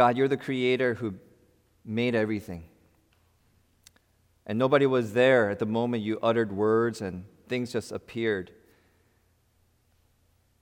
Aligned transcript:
God, 0.00 0.16
you're 0.16 0.28
the 0.28 0.38
creator 0.38 0.94
who 0.94 1.16
made 1.84 2.14
everything. 2.14 2.64
And 4.46 4.58
nobody 4.58 4.86
was 4.86 5.12
there 5.12 5.50
at 5.50 5.58
the 5.58 5.66
moment 5.66 6.02
you 6.02 6.18
uttered 6.22 6.52
words 6.52 7.02
and 7.02 7.26
things 7.50 7.70
just 7.70 7.92
appeared. 7.92 8.50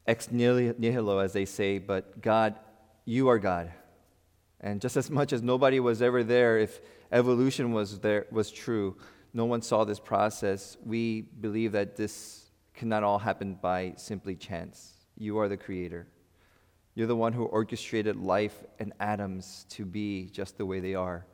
Ex 0.09 0.33
nihilo, 0.33 1.21
as 1.21 1.35
they 1.35 1.45
say, 1.45 1.79
but 1.79 2.21
God, 2.21 2.57
you 3.05 3.29
are 3.29 3.39
God. 3.39 3.71
And 4.61 4.81
just 4.81 4.97
as 4.97 5.09
much 5.09 5.33
as 5.33 5.41
nobody 5.41 5.79
was 5.79 6.03
ever 6.03 6.25
there, 6.25 6.59
if 6.59 6.81
evolution 7.13 7.71
was 7.71 8.01
there 8.01 8.27
was 8.33 8.51
true, 8.51 8.97
no 9.33 9.45
one 9.45 9.63
saw 9.63 9.85
this 9.85 10.01
process. 10.01 10.77
We 10.85 11.21
believe 11.21 11.71
that 11.71 11.95
this 11.95 12.51
cannot 12.75 13.05
all 13.05 13.21
happen 13.21 13.55
by 13.55 13.93
simply 13.99 14.35
chance. 14.35 14.95
You 15.17 15.39
are 15.39 15.49
the 15.49 15.57
creator. 15.57 16.09
You're 16.99 17.07
the 17.07 17.15
one 17.15 17.33
who 17.33 17.45
orchestrated 17.45 18.17
life 18.17 18.65
and 18.81 18.93
atoms 18.99 19.67
to 19.69 19.85
be 19.85 20.31
just 20.33 20.59
the 20.59 20.67
way 20.67 20.81
they 20.81 20.97
are, 20.97 21.25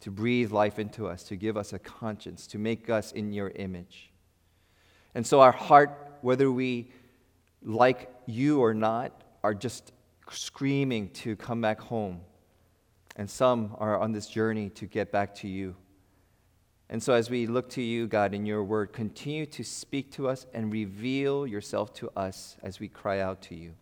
to 0.00 0.10
breathe 0.10 0.52
life 0.52 0.78
into 0.78 1.08
us, 1.08 1.22
to 1.22 1.36
give 1.36 1.56
us 1.56 1.72
a 1.72 1.78
conscience, 1.78 2.46
to 2.48 2.58
make 2.58 2.90
us 2.90 3.10
in 3.10 3.32
your 3.32 3.48
image. 3.48 4.10
And 5.14 5.26
so 5.26 5.40
our 5.40 5.50
heart, 5.50 6.18
whether 6.20 6.52
we 6.52 6.90
like 7.62 8.12
you 8.26 8.60
or 8.60 8.74
not, 8.74 9.18
are 9.42 9.54
just 9.54 9.92
screaming 10.30 11.08
to 11.12 11.36
come 11.36 11.62
back 11.62 11.80
home. 11.80 12.20
And 13.16 13.30
some 13.30 13.74
are 13.78 13.98
on 13.98 14.12
this 14.12 14.26
journey 14.26 14.68
to 14.74 14.84
get 14.84 15.10
back 15.10 15.36
to 15.36 15.48
you. 15.48 15.74
And 16.90 17.02
so, 17.02 17.14
as 17.14 17.30
we 17.30 17.46
look 17.46 17.70
to 17.70 17.82
you, 17.82 18.08
God, 18.08 18.34
in 18.34 18.44
your 18.44 18.62
word, 18.62 18.92
continue 18.92 19.46
to 19.46 19.64
speak 19.64 20.12
to 20.12 20.28
us 20.28 20.44
and 20.52 20.70
reveal 20.70 21.46
yourself 21.46 21.94
to 21.94 22.10
us 22.14 22.58
as 22.62 22.78
we 22.78 22.88
cry 22.88 23.20
out 23.20 23.40
to 23.44 23.54
you. 23.54 23.72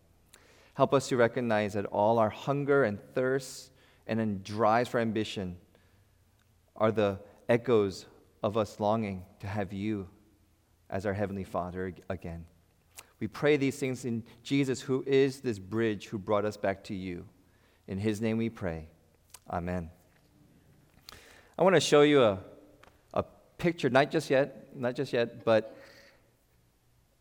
Help 0.75 0.93
us 0.93 1.07
to 1.09 1.17
recognize 1.17 1.73
that 1.73 1.85
all 1.85 2.17
our 2.17 2.29
hunger 2.29 2.83
and 2.83 2.99
thirst 3.13 3.71
and 4.07 4.19
then 4.19 4.41
drives 4.43 4.89
for 4.89 4.99
ambition 4.99 5.55
are 6.75 6.91
the 6.91 7.19
echoes 7.47 8.05
of 8.41 8.57
us 8.57 8.79
longing 8.79 9.23
to 9.39 9.47
have 9.47 9.71
you 9.71 10.07
as 10.89 11.05
our 11.05 11.13
Heavenly 11.13 11.43
Father 11.43 11.93
again. 12.09 12.45
We 13.19 13.27
pray 13.27 13.55
these 13.55 13.77
things 13.77 14.03
in 14.03 14.23
Jesus, 14.43 14.81
who 14.81 15.03
is 15.07 15.39
this 15.41 15.59
bridge 15.59 16.07
who 16.07 16.17
brought 16.17 16.43
us 16.43 16.57
back 16.57 16.83
to 16.85 16.95
you. 16.95 17.25
In 17.87 17.97
His 17.97 18.19
name 18.19 18.37
we 18.37 18.49
pray. 18.49 18.87
Amen. 19.49 19.89
I 21.57 21.63
want 21.63 21.75
to 21.75 21.79
show 21.79 22.01
you 22.01 22.23
a, 22.23 22.39
a 23.13 23.23
picture, 23.57 23.89
not 23.89 24.11
just 24.11 24.29
yet, 24.29 24.75
not 24.75 24.95
just 24.95 25.13
yet, 25.13 25.45
but 25.45 25.77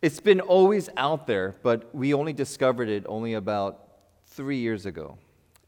it's 0.03 0.19
been 0.19 0.41
always 0.41 0.91
out 0.97 1.29
there, 1.29 1.55
but 1.63 1.95
we 1.95 2.13
only 2.13 2.33
discovered 2.33 2.89
it 2.89 3.05
only 3.09 3.35
about 3.35 3.87
three 4.27 4.59
years 4.59 4.85
ago. 4.85 5.17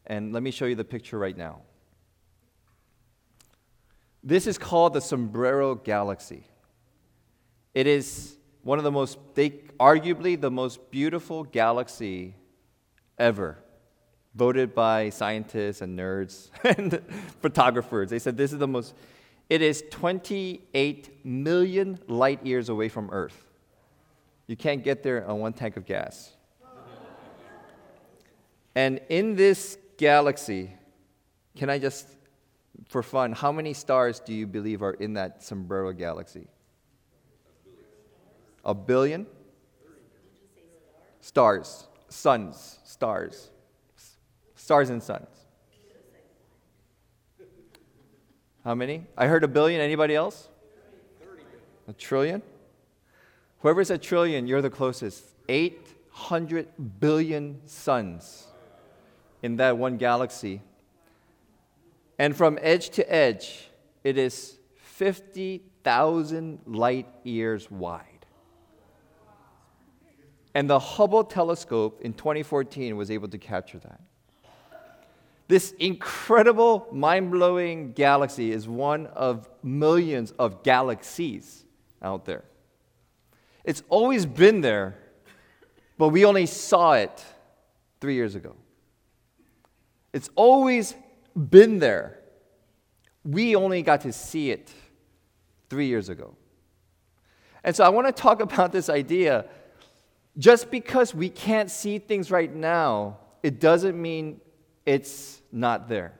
And 0.06 0.32
let 0.32 0.42
me 0.42 0.50
show 0.50 0.64
you 0.66 0.74
the 0.74 0.84
picture 0.84 1.18
right 1.18 1.36
now. 1.36 1.60
This 4.24 4.48
is 4.48 4.58
called 4.58 4.94
the 4.94 5.00
Sombrero 5.00 5.76
Galaxy. 5.76 6.44
It 7.74 7.86
is 7.86 8.36
one 8.62 8.78
of 8.78 8.84
the 8.84 8.90
most, 8.90 9.18
they, 9.34 9.50
arguably 9.78 10.40
the 10.40 10.50
most 10.50 10.90
beautiful 10.90 11.44
galaxy 11.44 12.34
ever, 13.18 13.58
voted 14.34 14.74
by 14.74 15.10
scientists 15.10 15.80
and 15.80 15.96
nerds 15.96 16.50
and 16.76 17.00
photographers. 17.40 18.10
They 18.10 18.18
said 18.18 18.36
this 18.36 18.52
is 18.52 18.58
the 18.58 18.66
most, 18.66 18.94
it 19.48 19.62
is 19.62 19.84
28 19.90 21.24
million 21.24 22.00
light 22.08 22.44
years 22.44 22.68
away 22.68 22.88
from 22.88 23.10
Earth. 23.10 23.44
You 24.46 24.56
can't 24.56 24.84
get 24.84 25.02
there 25.02 25.26
on 25.26 25.38
one 25.40 25.52
tank 25.52 25.76
of 25.76 25.86
gas. 25.86 26.32
and 28.74 29.00
in 29.08 29.36
this 29.36 29.78
galaxy, 29.96 30.70
can 31.56 31.70
I 31.70 31.78
just, 31.78 32.06
for 32.88 33.02
fun, 33.02 33.32
how 33.32 33.52
many 33.52 33.72
stars 33.72 34.20
do 34.20 34.34
you 34.34 34.46
believe 34.46 34.82
are 34.82 34.92
in 34.92 35.14
that 35.14 35.42
sombrero 35.42 35.92
galaxy? 35.92 36.46
A 38.64 38.74
billion? 38.74 39.26
Stars, 41.20 41.86
suns, 42.08 42.78
stars. 42.84 43.50
Stars 44.54 44.90
and 44.90 45.02
suns. 45.02 45.28
How 48.64 48.74
many? 48.74 49.04
I 49.16 49.26
heard 49.26 49.44
a 49.44 49.48
billion. 49.48 49.80
Anybody 49.80 50.14
else? 50.14 50.48
A 51.86 51.92
trillion? 51.92 52.42
Whoever's 53.64 53.90
a 53.90 53.96
trillion, 53.96 54.46
you're 54.46 54.60
the 54.60 54.68
closest. 54.68 55.24
800 55.48 56.68
billion 57.00 57.62
suns 57.64 58.46
in 59.42 59.56
that 59.56 59.78
one 59.78 59.96
galaxy. 59.96 60.60
And 62.18 62.36
from 62.36 62.58
edge 62.60 62.90
to 62.90 63.10
edge, 63.10 63.70
it 64.04 64.18
is 64.18 64.58
50,000 64.76 66.58
light 66.66 67.08
years 67.22 67.70
wide. 67.70 68.26
And 70.54 70.68
the 70.68 70.78
Hubble 70.78 71.24
telescope 71.24 72.02
in 72.02 72.12
2014 72.12 72.98
was 72.98 73.10
able 73.10 73.28
to 73.28 73.38
capture 73.38 73.78
that. 73.78 74.00
This 75.48 75.72
incredible, 75.78 76.86
mind 76.92 77.30
blowing 77.30 77.92
galaxy 77.92 78.52
is 78.52 78.68
one 78.68 79.06
of 79.06 79.48
millions 79.62 80.32
of 80.32 80.62
galaxies 80.64 81.64
out 82.02 82.26
there. 82.26 82.44
It's 83.64 83.82
always 83.88 84.26
been 84.26 84.60
there, 84.60 84.96
but 85.96 86.08
we 86.08 86.24
only 86.24 86.46
saw 86.46 86.92
it 86.92 87.24
three 88.00 88.14
years 88.14 88.34
ago. 88.34 88.54
It's 90.12 90.30
always 90.36 90.94
been 91.34 91.78
there. 91.78 92.20
We 93.24 93.56
only 93.56 93.82
got 93.82 94.02
to 94.02 94.12
see 94.12 94.50
it 94.50 94.70
three 95.70 95.86
years 95.86 96.08
ago. 96.08 96.36
And 97.64 97.74
so 97.74 97.82
I 97.82 97.88
want 97.88 98.06
to 98.06 98.12
talk 98.12 98.40
about 98.48 98.70
this 98.70 98.88
idea. 98.88 99.46
Just 100.36 100.70
because 100.70 101.14
we 101.14 101.28
can't 101.28 101.70
see 101.70 101.98
things 101.98 102.30
right 102.30 102.52
now, 102.54 103.18
it 103.42 103.60
doesn't 103.60 104.00
mean 104.00 104.40
it's 104.84 105.40
not 105.50 105.88
there. 105.88 106.12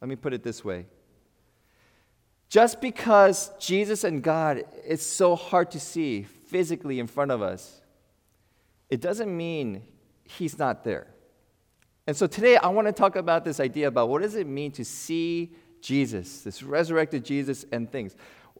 Let 0.00 0.08
me 0.08 0.16
put 0.16 0.32
it 0.32 0.42
this 0.42 0.64
way. 0.64 0.86
Just 2.48 2.80
because 2.80 3.50
Jesus 3.58 4.02
and 4.04 4.22
God 4.22 4.64
it's 4.84 5.04
so 5.04 5.36
hard 5.36 5.70
to 5.72 5.80
see, 5.80 6.26
physically 6.50 6.98
in 6.98 7.06
front 7.06 7.30
of 7.30 7.40
us, 7.42 7.80
it 8.88 9.00
doesn't 9.00 9.34
mean 9.34 9.82
he's 10.24 10.58
not 10.58 10.82
there. 10.84 11.06
And 12.06 12.16
so 12.16 12.26
today 12.26 12.56
I 12.56 12.68
want 12.68 12.88
to 12.88 12.92
talk 12.92 13.14
about 13.14 13.44
this 13.44 13.60
idea 13.60 13.86
about 13.86 14.08
what 14.08 14.20
does 14.22 14.34
it 14.34 14.46
mean 14.46 14.72
to 14.72 14.84
see 14.84 15.52
Jesus, 15.80 16.42
this 16.42 16.62
resurrected 16.62 17.24
Jesus 17.24 17.64
and 17.70 17.90
things. 17.90 18.16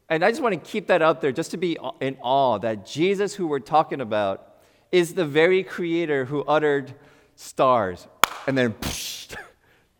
And 0.09 0.25
I 0.25 0.31
just 0.31 0.43
want 0.43 0.55
to 0.55 0.71
keep 0.71 0.87
that 0.87 1.03
out 1.03 1.21
there 1.21 1.33
just 1.33 1.51
to 1.51 1.57
be 1.57 1.77
in 2.01 2.17
awe 2.23 2.59
that 2.59 2.87
Jesus, 2.87 3.35
who 3.35 3.47
we're 3.47 3.59
talking 3.59 4.01
about, 4.01 4.55
is 4.93 5.15
the 5.15 5.25
very 5.25 5.63
creator 5.63 6.25
who 6.25 6.43
uttered 6.45 6.95
stars 7.35 8.07
and 8.47 8.57
then 8.57 8.73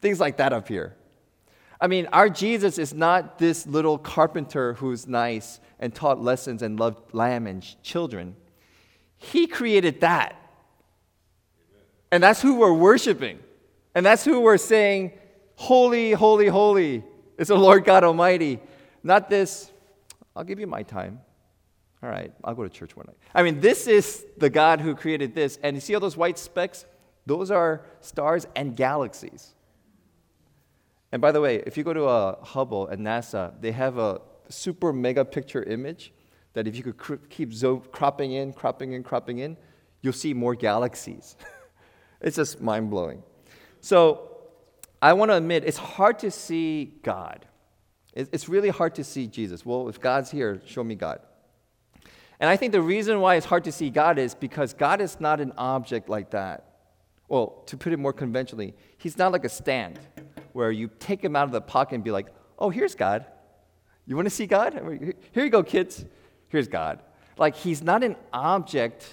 things 0.01 0.21
like 0.21 0.37
that 0.37 0.53
up 0.53 0.69
here. 0.69 0.97
I 1.81 1.87
mean, 1.87 2.07
our 2.13 2.29
Jesus 2.29 2.79
is 2.79 2.93
not 2.93 3.39
this 3.39 3.67
little 3.67 3.99
carpenter 3.99 4.75
who's 4.75 5.07
nice 5.07 5.61
and 5.81 5.93
taught 5.93 6.23
lessons 6.23 6.63
and 6.63 6.79
loved 6.79 7.13
lamb 7.13 7.47
and 7.47 7.67
children. 7.83 8.37
He 9.17 9.47
created 9.47 10.03
that. 10.03 10.37
And 12.13 12.23
that's 12.23 12.41
who 12.41 12.57
we're 12.57 12.73
worshiping. 12.73 13.41
And 13.95 14.07
that's 14.07 14.25
who 14.25 14.41
we're 14.41 14.59
saying, 14.59 15.13
Holy, 15.57 16.13
holy, 16.13 16.47
holy 16.47 17.05
is 17.37 17.49
the 17.49 17.57
Lord 17.57 17.85
God 17.85 18.05
Almighty. 18.05 18.61
Not 19.03 19.29
this, 19.29 19.71
I'll 20.35 20.45
give 20.45 20.59
you 20.59 20.67
my 20.67 20.83
time. 20.83 21.21
All 22.03 22.09
right, 22.09 22.33
I'll 22.43 22.55
go 22.55 22.63
to 22.63 22.71
church 22.71 22.97
one 22.97 23.07
night. 23.07 23.19
I 23.35 23.43
mean, 23.43 23.61
this 23.61 23.87
is 23.87 24.25
the 24.39 24.49
God 24.49 24.81
who 24.81 24.95
created 24.95 25.35
this. 25.35 25.59
And 25.63 25.77
you 25.77 25.81
see 25.81 25.95
all 25.95 26.01
those 26.01 26.17
white 26.17 26.39
specks? 26.39 26.87
Those 27.27 27.51
are 27.51 27.83
stars 28.01 28.47
and 28.57 28.75
galaxies. 28.75 29.55
And 31.13 31.21
by 31.21 31.31
the 31.33 31.41
way, 31.41 31.57
if 31.67 31.77
you 31.77 31.85
go 31.85 31.93
to 31.93 32.05
a 32.05 32.39
Hubble 32.43 32.89
at 32.91 32.99
NASA, 32.99 33.53
they 33.61 33.73
have 33.73 33.99
a 33.99 34.23
super 34.51 34.93
mega 34.93 35.25
picture 35.25 35.63
image 35.63 36.13
that 36.53 36.67
if 36.67 36.77
you 36.77 36.83
could 36.83 36.97
cr- 36.97 37.15
keep 37.29 37.53
zo- 37.53 37.79
cropping 37.79 38.33
in, 38.33 38.53
cropping 38.53 38.93
in, 38.93 39.03
cropping 39.03 39.39
in, 39.39 39.57
you'll 40.03 40.13
see 40.13 40.35
more 40.35 40.55
galaxies. 40.55 41.37
it's 42.21 42.37
just 42.37 42.61
mind 42.61 42.91
blowing. 42.91 43.23
So 43.81 44.31
I 45.01 45.13
want 45.13 45.31
to 45.31 45.37
admit, 45.37 45.65
it's 45.65 45.79
hard 45.79 46.19
to 46.21 46.31
see 46.31 46.93
God. 47.03 47.47
It's 48.13 48.49
really 48.49 48.71
hard 48.71 48.97
to 48.97 49.05
see 49.05 49.29
Jesus. 49.29 49.65
Well, 49.65 49.89
if 49.89 50.01
God's 50.01 50.33
here, 50.33 50.61
show 50.67 50.83
me 50.83 50.97
God. 50.97 51.21
And 52.41 52.51
I 52.51 52.57
think 52.57 52.73
the 52.73 52.83
reason 52.83 53.21
why 53.21 53.37
it's 53.37 53.47
hard 53.47 53.65
to 53.65 53.73
see 53.73 53.89
God 53.89 54.19
is 54.19 54.35
because 54.35 54.75
God 54.75 55.01
is 55.01 55.21
not 55.21 55.41
an 55.41 55.53
object 55.57 56.09
like 56.09 56.31
that. 56.31 56.65
Well, 57.29 57.63
to 57.67 57.77
put 57.77 57.93
it 57.93 57.99
more 57.99 58.13
conventionally, 58.13 58.75
He's 58.99 59.17
not 59.17 59.31
like 59.31 59.45
a 59.45 59.49
stand 59.49 60.01
where 60.53 60.73
you 60.73 60.91
take 60.99 61.23
Him 61.23 61.37
out 61.37 61.45
of 61.45 61.53
the 61.53 61.61
pocket 61.61 61.95
and 61.95 62.05
be 62.05 62.11
like, 62.11 62.27
oh, 62.59 62.69
here's 62.69 62.97
God. 62.97 63.27
You 64.11 64.17
want 64.17 64.27
to 64.27 64.35
see 64.35 64.47
God? 64.47 64.73
Here 65.31 65.45
you 65.45 65.51
go, 65.51 65.63
kids. 65.63 66.05
Here's 66.49 66.67
God. 66.67 66.99
Like, 67.39 67.55
he's 67.55 67.81
not 67.81 68.03
an 68.03 68.17
object 68.33 69.09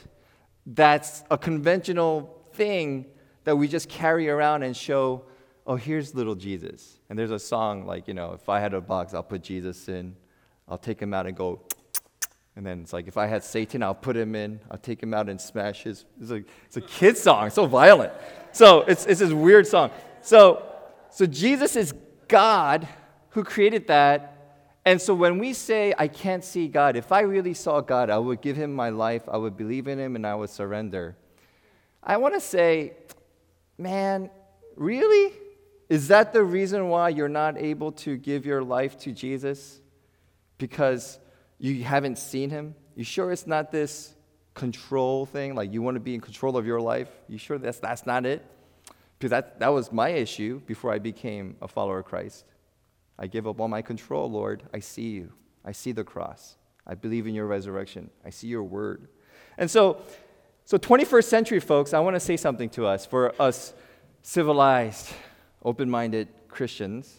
that's 0.65 1.23
a 1.29 1.38
conventional 1.38 2.35
thing 2.53 3.05
that 3.44 3.55
we 3.55 3.67
just 3.67 3.89
carry 3.89 4.27
around 4.27 4.63
and 4.63 4.75
show, 4.75 5.21
oh, 5.67 5.75
here's 5.75 6.15
little 6.15 6.33
Jesus. 6.33 6.97
And 7.11 7.19
there's 7.19 7.29
a 7.29 7.38
song 7.38 7.85
like, 7.85 8.07
you 8.07 8.15
know, 8.15 8.33
if 8.33 8.49
I 8.49 8.59
had 8.59 8.73
a 8.73 8.81
box, 8.81 9.13
I'll 9.13 9.21
put 9.21 9.44
Jesus 9.44 9.88
in. 9.88 10.15
I'll 10.67 10.79
take 10.79 11.00
him 11.00 11.13
out 11.13 11.27
and 11.27 11.38
go, 11.38 11.61
and 12.55 12.65
then 12.65 12.81
it's 12.81 12.91
like, 12.91 13.07
if 13.07 13.17
I 13.17 13.27
had 13.27 13.43
Satan, 13.43 13.83
I'll 13.83 13.93
put 13.93 14.17
him 14.17 14.33
in. 14.33 14.59
I'll 14.71 14.79
take 14.79 15.03
him 15.03 15.13
out 15.13 15.29
and 15.29 15.39
smash 15.39 15.83
his. 15.83 16.05
It's 16.19 16.31
a, 16.31 16.43
it's 16.65 16.77
a 16.77 16.81
kid 16.81 17.19
song, 17.19 17.51
so 17.51 17.67
violent. 17.67 18.13
So 18.51 18.81
it's, 18.81 19.05
it's 19.05 19.19
this 19.19 19.31
weird 19.31 19.67
song. 19.67 19.91
So, 20.23 20.65
so 21.11 21.27
Jesus 21.27 21.75
is 21.75 21.93
God 22.27 22.88
who 23.29 23.43
created 23.43 23.85
that. 23.89 24.33
And 24.88 25.01
so 25.01 25.13
when 25.13 25.38
we 25.38 25.51
say, 25.51 25.94
I 25.98 26.07
can't 26.07 26.45
see 26.45 26.69
God, 26.69 26.95
if 26.95 27.12
I 27.12 27.19
really 27.19 27.54
saw 27.54 27.81
God, 27.81 28.10
I 28.10 28.18
would 28.18 28.39
give 28.39 28.56
him 28.56 28.74
my 28.74 28.88
life, 28.88 29.24
I 29.28 29.36
would 29.36 29.57
believe 29.57 29.86
in 29.89 30.00
him, 30.00 30.16
and 30.16 30.25
I 30.25 30.34
would 30.34 30.50
surrender. 30.50 31.18
I 32.01 32.16
want 32.16 32.36
to 32.36 32.39
say, 32.39 32.94
man, 33.78 34.30
really? 34.78 35.34
Is 35.89 36.07
that 36.07 36.31
the 36.31 36.42
reason 36.42 36.88
why 36.88 37.10
you're 37.10 37.28
not 37.28 37.57
able 37.57 37.92
to 38.04 38.16
give 38.16 38.45
your 38.45 38.63
life 38.63 38.98
to 39.00 39.12
Jesus? 39.12 39.81
Because 40.57 41.19
you 41.60 41.84
haven't 41.84 42.18
seen 42.18 42.50
him? 42.50 42.74
You 42.95 43.04
sure 43.04 43.34
it's 43.34 43.45
not 43.45 43.74
this 43.74 44.16
control 44.54 45.25
thing? 45.25 45.54
Like 45.54 45.74
you 45.74 45.81
want 45.81 45.95
to 45.95 46.00
be 46.00 46.16
in 46.16 46.22
control 46.22 46.56
of 46.56 46.66
your 46.66 46.80
life? 46.80 47.10
You 47.28 47.38
sure 47.38 47.57
that's, 47.57 47.80
that's 47.80 48.06
not 48.06 48.25
it? 48.25 48.42
Because 49.19 49.31
that, 49.31 49.60
that 49.60 49.68
was 49.68 49.92
my 49.92 50.12
issue 50.12 50.62
before 50.62 50.94
I 50.94 51.00
became 51.00 51.57
a 51.62 51.68
follower 51.68 52.00
of 52.00 52.06
Christ. 52.06 52.45
I 53.19 53.27
give 53.27 53.47
up 53.47 53.59
all 53.59 53.67
my 53.67 53.81
control, 53.81 54.29
Lord. 54.29 54.63
I 54.73 54.79
see 54.79 55.09
you. 55.09 55.33
I 55.65 55.71
see 55.71 55.91
the 55.91 56.03
cross. 56.03 56.55
I 56.85 56.95
believe 56.95 57.27
in 57.27 57.33
your 57.33 57.47
resurrection. 57.47 58.09
I 58.25 58.29
see 58.29 58.47
your 58.47 58.63
word. 58.63 59.07
And 59.57 59.69
so, 59.69 60.01
so 60.65 60.77
21st 60.77 61.23
century 61.23 61.59
folks, 61.59 61.93
I 61.93 61.99
want 61.99 62.15
to 62.15 62.19
say 62.19 62.37
something 62.37 62.69
to 62.71 62.85
us 62.85 63.05
for 63.05 63.33
us 63.41 63.73
civilized, 64.21 65.13
open 65.63 65.89
minded 65.89 66.27
Christians, 66.47 67.13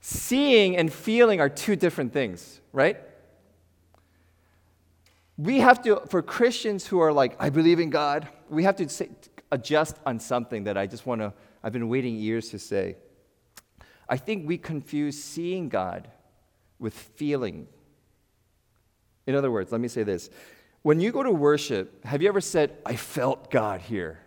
seeing 0.00 0.76
and 0.76 0.92
feeling 0.92 1.40
are 1.40 1.48
two 1.48 1.76
different 1.76 2.12
things, 2.12 2.60
right? 2.72 2.96
We 5.36 5.60
have 5.60 5.82
to, 5.82 6.02
for 6.08 6.22
Christians 6.22 6.86
who 6.86 7.00
are 7.00 7.12
like, 7.12 7.36
I 7.40 7.50
believe 7.50 7.80
in 7.80 7.90
God, 7.90 8.28
we 8.48 8.64
have 8.64 8.76
to 8.76 8.88
say, 8.88 9.08
adjust 9.50 9.96
on 10.06 10.20
something 10.20 10.64
that 10.64 10.76
I 10.76 10.86
just 10.86 11.06
want 11.06 11.20
to, 11.20 11.32
I've 11.62 11.72
been 11.72 11.88
waiting 11.88 12.16
years 12.16 12.50
to 12.50 12.58
say. 12.58 12.96
I 14.08 14.16
think 14.16 14.46
we 14.46 14.58
confuse 14.58 15.22
seeing 15.22 15.68
God 15.68 16.08
with 16.78 16.94
feeling. 16.94 17.66
In 19.26 19.34
other 19.34 19.50
words, 19.50 19.72
let 19.72 19.80
me 19.80 19.88
say 19.88 20.02
this. 20.02 20.30
When 20.82 21.00
you 21.00 21.12
go 21.12 21.22
to 21.22 21.30
worship, 21.30 22.04
have 22.04 22.20
you 22.20 22.28
ever 22.28 22.40
said, 22.40 22.76
I 22.84 22.96
felt 22.96 23.50
God 23.50 23.80
here? 23.80 24.18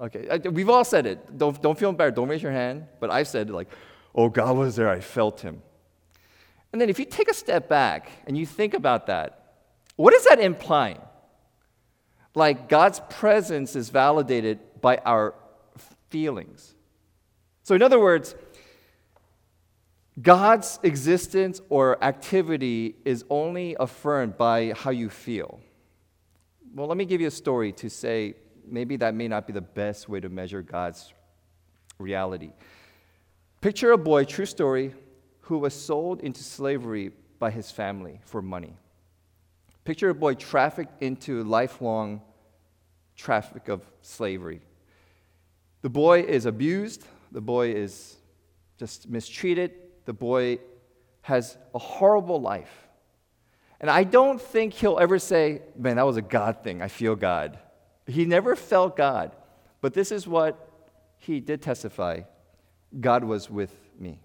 Okay, 0.00 0.38
we've 0.48 0.70
all 0.70 0.84
said 0.84 1.06
it. 1.06 1.36
Don't, 1.36 1.60
don't 1.60 1.78
feel 1.78 1.90
embarrassed. 1.90 2.16
Don't 2.16 2.28
raise 2.28 2.42
your 2.42 2.52
hand. 2.52 2.86
But 3.00 3.10
I've 3.10 3.28
said, 3.28 3.50
like, 3.50 3.68
oh, 4.14 4.28
God 4.28 4.56
was 4.56 4.76
there. 4.76 4.88
I 4.88 5.00
felt 5.00 5.40
him. 5.40 5.62
And 6.72 6.80
then 6.80 6.88
if 6.88 6.98
you 6.98 7.04
take 7.04 7.28
a 7.28 7.34
step 7.34 7.68
back 7.68 8.10
and 8.26 8.36
you 8.36 8.46
think 8.46 8.74
about 8.74 9.06
that, 9.06 9.54
what 9.96 10.14
is 10.14 10.24
that 10.24 10.40
implying? 10.40 11.00
Like 12.34 12.68
God's 12.68 13.00
presence 13.10 13.76
is 13.76 13.90
validated 13.90 14.58
by 14.80 14.96
our 14.98 15.34
feelings. 16.08 16.74
So, 17.62 17.74
in 17.74 17.82
other 17.82 18.00
words, 18.00 18.34
God's 20.20 20.78
existence 20.82 21.60
or 21.70 22.02
activity 22.04 22.96
is 23.04 23.24
only 23.30 23.76
affirmed 23.80 24.36
by 24.36 24.72
how 24.76 24.90
you 24.90 25.08
feel. 25.08 25.60
Well, 26.74 26.86
let 26.86 26.98
me 26.98 27.06
give 27.06 27.20
you 27.20 27.28
a 27.28 27.30
story 27.30 27.72
to 27.72 27.88
say 27.88 28.34
maybe 28.66 28.96
that 28.96 29.14
may 29.14 29.26
not 29.26 29.46
be 29.46 29.52
the 29.52 29.62
best 29.62 30.08
way 30.08 30.20
to 30.20 30.28
measure 30.28 30.62
God's 30.62 31.12
reality. 31.98 32.52
Picture 33.62 33.92
a 33.92 33.98
boy, 33.98 34.24
true 34.24 34.46
story, 34.46 34.94
who 35.40 35.58
was 35.58 35.74
sold 35.74 36.20
into 36.20 36.42
slavery 36.42 37.10
by 37.38 37.50
his 37.50 37.70
family 37.70 38.20
for 38.24 38.42
money. 38.42 38.74
Picture 39.84 40.10
a 40.10 40.14
boy 40.14 40.34
trafficked 40.34 41.02
into 41.02 41.42
lifelong 41.44 42.20
traffic 43.16 43.68
of 43.68 43.82
slavery. 44.02 44.60
The 45.80 45.90
boy 45.90 46.22
is 46.22 46.46
abused, 46.46 47.04
the 47.32 47.40
boy 47.40 47.72
is 47.72 48.16
just 48.78 49.08
mistreated, 49.08 49.72
the 50.04 50.12
boy 50.12 50.58
has 51.22 51.56
a 51.74 51.78
horrible 51.78 52.40
life. 52.40 52.88
And 53.80 53.90
I 53.90 54.04
don't 54.04 54.40
think 54.40 54.74
he'll 54.74 54.98
ever 54.98 55.18
say, 55.18 55.62
Man, 55.76 55.96
that 55.96 56.06
was 56.06 56.16
a 56.16 56.22
God 56.22 56.62
thing. 56.62 56.82
I 56.82 56.88
feel 56.88 57.16
God. 57.16 57.58
He 58.06 58.24
never 58.24 58.56
felt 58.56 58.96
God. 58.96 59.32
But 59.80 59.94
this 59.94 60.12
is 60.12 60.26
what 60.26 60.70
he 61.18 61.40
did 61.40 61.62
testify 61.62 62.22
God 62.98 63.24
was 63.24 63.50
with 63.50 63.74
me. 63.98 64.20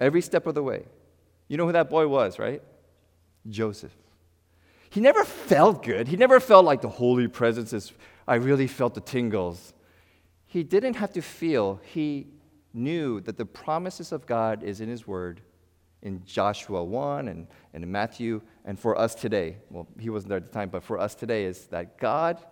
Every 0.00 0.20
step 0.20 0.46
of 0.46 0.54
the 0.54 0.62
way. 0.62 0.84
You 1.48 1.56
know 1.56 1.66
who 1.66 1.72
that 1.72 1.90
boy 1.90 2.06
was, 2.08 2.38
right? 2.38 2.62
Joseph. 3.48 3.94
He 4.90 5.00
never 5.00 5.24
felt 5.24 5.82
good. 5.82 6.08
He 6.08 6.16
never 6.16 6.40
felt 6.40 6.64
like 6.64 6.80
the 6.80 6.88
holy 6.88 7.28
presence 7.28 7.72
is, 7.72 7.92
I 8.26 8.36
really 8.36 8.66
felt 8.66 8.94
the 8.94 9.00
tingles. 9.00 9.74
He 10.46 10.62
didn't 10.62 10.94
have 10.94 11.12
to 11.12 11.20
feel. 11.20 11.80
He 11.84 12.26
knew 12.72 13.20
that 13.22 13.36
the 13.36 13.46
promises 13.46 14.12
of 14.12 14.26
God 14.26 14.62
is 14.62 14.80
in 14.80 14.88
his 14.88 15.06
word 15.06 15.40
in 16.02 16.22
Joshua 16.24 16.84
1 16.84 17.28
and, 17.28 17.46
and 17.74 17.84
in 17.84 17.90
Matthew. 17.90 18.40
And 18.64 18.78
for 18.78 18.96
us 18.96 19.14
today, 19.14 19.56
well, 19.70 19.88
he 19.98 20.10
wasn't 20.10 20.30
there 20.30 20.38
at 20.38 20.44
the 20.44 20.52
time, 20.52 20.68
but 20.68 20.84
for 20.84 20.98
us 20.98 21.14
today, 21.14 21.44
is 21.44 21.66
that 21.66 21.98
God 21.98 22.44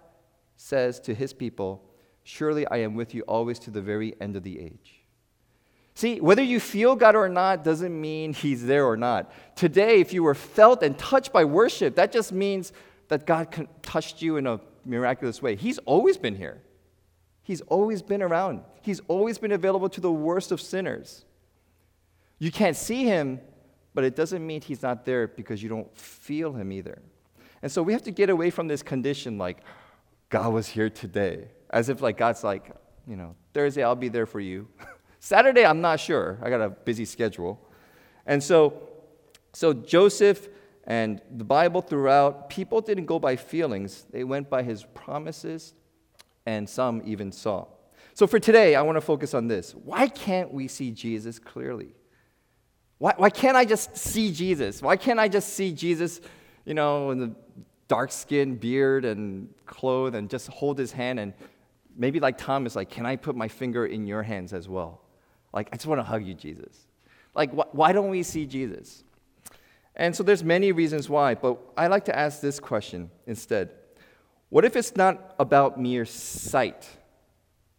says 0.57 0.99
to 1.01 1.15
his 1.15 1.33
people, 1.33 1.83
Surely 2.25 2.67
I 2.67 2.79
am 2.79 2.97
with 2.97 3.15
you 3.15 3.23
always 3.23 3.61
to 3.61 3.71
the 3.71 3.81
very 3.81 4.21
end 4.21 4.35
of 4.35 4.43
the 4.43 4.59
age. 4.59 5.01
See, 5.95 6.21
whether 6.21 6.43
you 6.43 6.59
feel 6.59 6.97
God 6.97 7.15
or 7.15 7.29
not 7.29 7.63
doesn't 7.63 7.99
mean 7.99 8.35
He's 8.35 8.67
there 8.67 8.85
or 8.85 8.97
not. 8.97 9.33
Today, 9.57 10.01
if 10.01 10.13
you 10.13 10.25
were 10.25 10.35
felt 10.35 10.83
and 10.83 10.99
touched 10.99 11.33
by 11.33 11.45
worship, 11.45 11.95
that 11.95 12.13
just 12.13 12.33
means 12.33 12.73
that 13.09 13.27
God 13.27 13.69
touched 13.81 14.21
you 14.21 14.37
in 14.37 14.47
a 14.47 14.61
miraculous 14.85 15.41
way. 15.41 15.57
He's 15.57 15.79
always 15.79 16.19
been 16.19 16.35
here, 16.35 16.61
He's 17.47 17.61
always 17.61 18.03
been 18.03 18.23
around, 18.23 18.63
He's 18.83 19.01
always 19.07 19.39
been 19.39 19.53
available 19.53 19.89
to 19.91 20.01
the 20.01 20.11
worst 20.11 20.51
of 20.51 20.61
sinners. 20.61 21.25
You 22.41 22.51
can't 22.51 22.77
see 22.77 23.05
Him, 23.05 23.41
but 23.95 24.03
it 24.03 24.17
doesn't 24.17 24.45
mean 24.45 24.63
He's 24.63 24.83
not 24.83 25.05
there 25.05 25.29
because 25.29 25.63
you 25.63 25.69
don't 25.69 25.97
feel 25.97 26.53
Him 26.55 26.73
either. 26.73 27.01
And 27.63 27.71
so 27.71 27.85
we 27.85 27.93
have 27.93 28.03
to 28.03 28.11
get 28.11 28.31
away 28.31 28.51
from 28.51 28.67
this 28.67 28.83
condition 28.83 29.39
like, 29.39 29.59
God 30.29 30.53
was 30.53 30.67
here 30.67 30.91
today, 30.91 31.47
as 31.71 31.89
if 31.89 32.03
like 32.03 32.17
God's 32.17 32.43
like, 32.43 32.73
you 33.07 33.15
know, 33.15 33.37
Thursday 33.55 33.85
I'll 33.85 33.95
be 33.95 34.09
there 34.09 34.27
for 34.27 34.41
you. 34.41 34.67
Saturday, 35.21 35.65
I'm 35.65 35.81
not 35.81 36.01
sure. 36.01 36.41
I 36.43 36.51
got 36.51 36.61
a 36.61 36.71
busy 36.71 37.05
schedule. 37.05 37.61
And 38.27 38.43
so, 38.43 38.89
so 39.53 39.73
Joseph 39.73 40.49
and 40.83 41.23
the 41.31 41.45
Bible 41.45 41.81
throughout, 41.81 42.51
people 42.51 42.81
didn't 42.81 43.07
go 43.07 43.21
by 43.21 43.37
feelings, 43.37 44.05
they 44.11 44.25
went 44.25 44.51
by 44.51 44.65
his 44.65 44.83
promises, 44.95 45.75
and 46.47 46.69
some 46.69 47.03
even 47.05 47.33
saw. 47.33 47.67
So 48.15 48.27
for 48.27 48.39
today, 48.39 48.75
I 48.77 48.83
want 48.83 48.97
to 48.97 49.03
focus 49.03 49.35
on 49.35 49.49
this. 49.49 49.75
Why 49.75 50.09
can't 50.09 50.53
we 50.53 50.69
see 50.69 50.91
Jesus 50.91 51.39
clearly? 51.39 51.95
Why, 52.99 53.13
why 53.17 53.29
can't 53.29 53.57
I 53.57 53.65
just 53.65 53.97
see 53.97 54.33
Jesus? 54.33 54.81
Why 54.81 54.97
can't 54.97 55.19
I 55.19 55.29
just 55.29 55.51
see 55.51 55.73
Jesus, 55.73 56.21
you 56.65 56.73
know, 56.73 57.11
in 57.11 57.19
the 57.19 57.35
dark 57.89 58.11
skin, 58.11 58.57
beard, 58.57 59.05
and 59.05 59.49
clothes, 59.67 60.15
and 60.15 60.31
just 60.31 60.49
hold 60.49 60.79
his 60.79 60.93
hand 60.93 61.21
and 61.21 61.35
maybe 61.97 62.21
like 62.21 62.39
Thomas, 62.39 62.77
like, 62.77 62.91
can 62.91 63.07
I 63.07 63.17
put 63.17 63.37
my 63.37 63.49
finger 63.49 63.87
in 63.87 64.07
your 64.07 64.23
hands 64.23 64.53
as 64.53 64.69
well? 64.69 65.01
Like, 65.53 65.69
I 65.73 65.77
just 65.77 65.87
want 65.87 65.99
to 65.99 66.05
hug 66.05 66.25
you, 66.25 66.35
Jesus. 66.35 66.87
Like, 67.35 67.53
wh- 67.53 67.75
why 67.75 67.93
don't 67.93 68.11
we 68.11 68.23
see 68.23 68.47
Jesus? 68.47 69.03
And 69.95 70.15
so 70.15 70.23
there's 70.23 70.45
many 70.45 70.73
reasons 70.73 71.09
why, 71.09 71.35
but 71.35 71.59
I 71.77 71.87
like 71.87 72.05
to 72.07 72.17
ask 72.17 72.41
this 72.41 72.61
question 72.61 73.11
instead. 73.27 73.71
What 74.49 74.65
if 74.65 74.77
it's 74.77 74.97
not 74.97 75.35
about 75.39 75.81
mere 75.81 76.05
sight? 76.05 76.89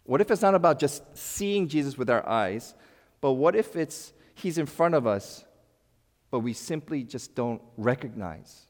What 0.03 0.21
if 0.21 0.31
it's 0.31 0.41
not 0.41 0.55
about 0.55 0.79
just 0.79 1.03
seeing 1.17 1.67
Jesus 1.67 1.97
with 1.97 2.09
our 2.09 2.27
eyes, 2.27 2.73
but 3.21 3.33
what 3.33 3.55
if 3.55 3.75
it's 3.75 4.13
he's 4.35 4.57
in 4.57 4.65
front 4.65 4.95
of 4.95 5.07
us, 5.07 5.45
but 6.31 6.39
we 6.39 6.53
simply 6.53 7.03
just 7.03 7.35
don't 7.35 7.61
recognize 7.77 8.65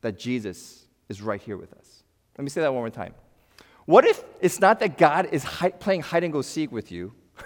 that 0.00 0.18
Jesus 0.18 0.84
is 1.08 1.22
right 1.22 1.40
here 1.40 1.56
with 1.56 1.72
us? 1.74 2.02
Let 2.36 2.44
me 2.44 2.50
say 2.50 2.60
that 2.60 2.72
one 2.72 2.82
more 2.82 2.90
time. 2.90 3.14
What 3.84 4.04
if 4.04 4.22
it's 4.40 4.60
not 4.60 4.80
that 4.80 4.96
God 4.96 5.28
is 5.32 5.42
hi- 5.42 5.70
playing 5.70 6.02
hide 6.02 6.24
and 6.24 6.32
go 6.32 6.42
seek 6.42 6.70
with 6.70 6.92
you, 6.92 7.12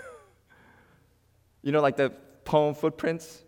you 1.62 1.73
know, 1.73 1.81
like 1.81 1.97
the 1.97 2.11
poem 2.45 2.75
Footprints? 2.75 3.43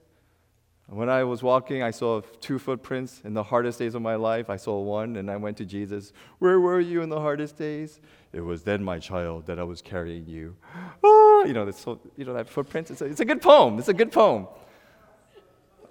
When 0.91 1.11
I 1.11 1.23
was 1.23 1.43
walking, 1.43 1.83
I 1.83 1.91
saw 1.91 2.23
two 2.41 2.59
footprints. 2.59 3.21
In 3.23 3.35
the 3.35 3.43
hardest 3.43 3.79
days 3.79 3.95
of 3.95 4.01
my 4.01 4.15
life, 4.15 4.49
I 4.49 4.57
saw 4.57 4.81
one, 4.81 5.17
and 5.17 5.31
I 5.31 5.37
went 5.37 5.59
to 5.59 5.67
Jesus. 5.67 6.15
Where 6.39 6.59
were 6.59 6.81
you 6.81 7.03
in 7.03 7.11
the 7.11 7.21
hardest 7.21 7.59
days? 7.59 8.01
It 8.33 8.41
was 8.41 8.63
then, 8.63 8.83
my 8.83 8.99
child, 8.99 9.45
that 9.47 9.59
I 9.59 9.65
was 9.65 9.83
carrying 9.83 10.27
you. 10.27 10.57
Ah, 11.05 11.45
you 11.45 11.53
know, 11.53 11.65
this, 11.65 11.87
you 12.17 12.25
know 12.25 12.35
that 12.35 12.49
footprint? 12.49 12.91
It's 12.91 13.01
a, 13.01 13.05
it's 13.05 13.21
a 13.21 13.25
good 13.25 13.41
poem. 13.41 13.79
It's 13.79 13.89
a 13.89 13.95
good 13.95 14.11
poem. 14.11 14.49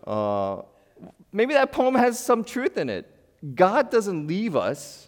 Uh, 0.05 0.63
maybe 1.31 1.53
that 1.53 1.71
poem 1.71 1.95
has 1.95 2.19
some 2.19 2.43
truth 2.43 2.75
in 2.75 2.89
it. 2.89 3.09
God 3.55 3.89
doesn't 3.89 4.27
leave 4.27 4.57
us 4.57 5.07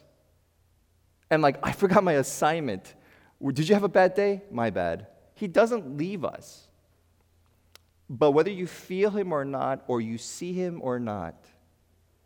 and, 1.29 1.41
like, 1.41 1.58
I 1.62 1.72
forgot 1.72 2.03
my 2.03 2.13
assignment. 2.13 2.96
Did 3.43 3.67
you 3.67 3.75
have 3.75 3.84
a 3.84 3.89
bad 3.89 4.13
day? 4.13 4.43
My 4.50 4.69
bad. 4.69 5.08
He 5.36 5.48
doesn't 5.48 5.98
leave 5.98 6.24
us. 6.24 6.69
But 8.10 8.32
whether 8.32 8.50
you 8.50 8.66
feel 8.66 9.12
him 9.12 9.32
or 9.32 9.46
not, 9.46 9.84
or 9.88 10.01
you 10.01 10.18
see 10.18 10.54
him 10.54 10.80
or 10.82 11.00
not, 11.00 11.36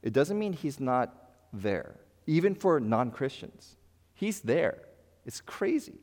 it 0.02 0.14
doesn't 0.14 0.40
mean 0.40 0.54
he's 0.54 0.80
not 0.80 1.14
there, 1.52 1.96
even 2.26 2.56
for 2.56 2.80
non 2.80 3.12
Christians. 3.12 3.76
He's 4.14 4.40
there. 4.42 4.80
It's 5.26 5.42
crazy. 5.42 6.00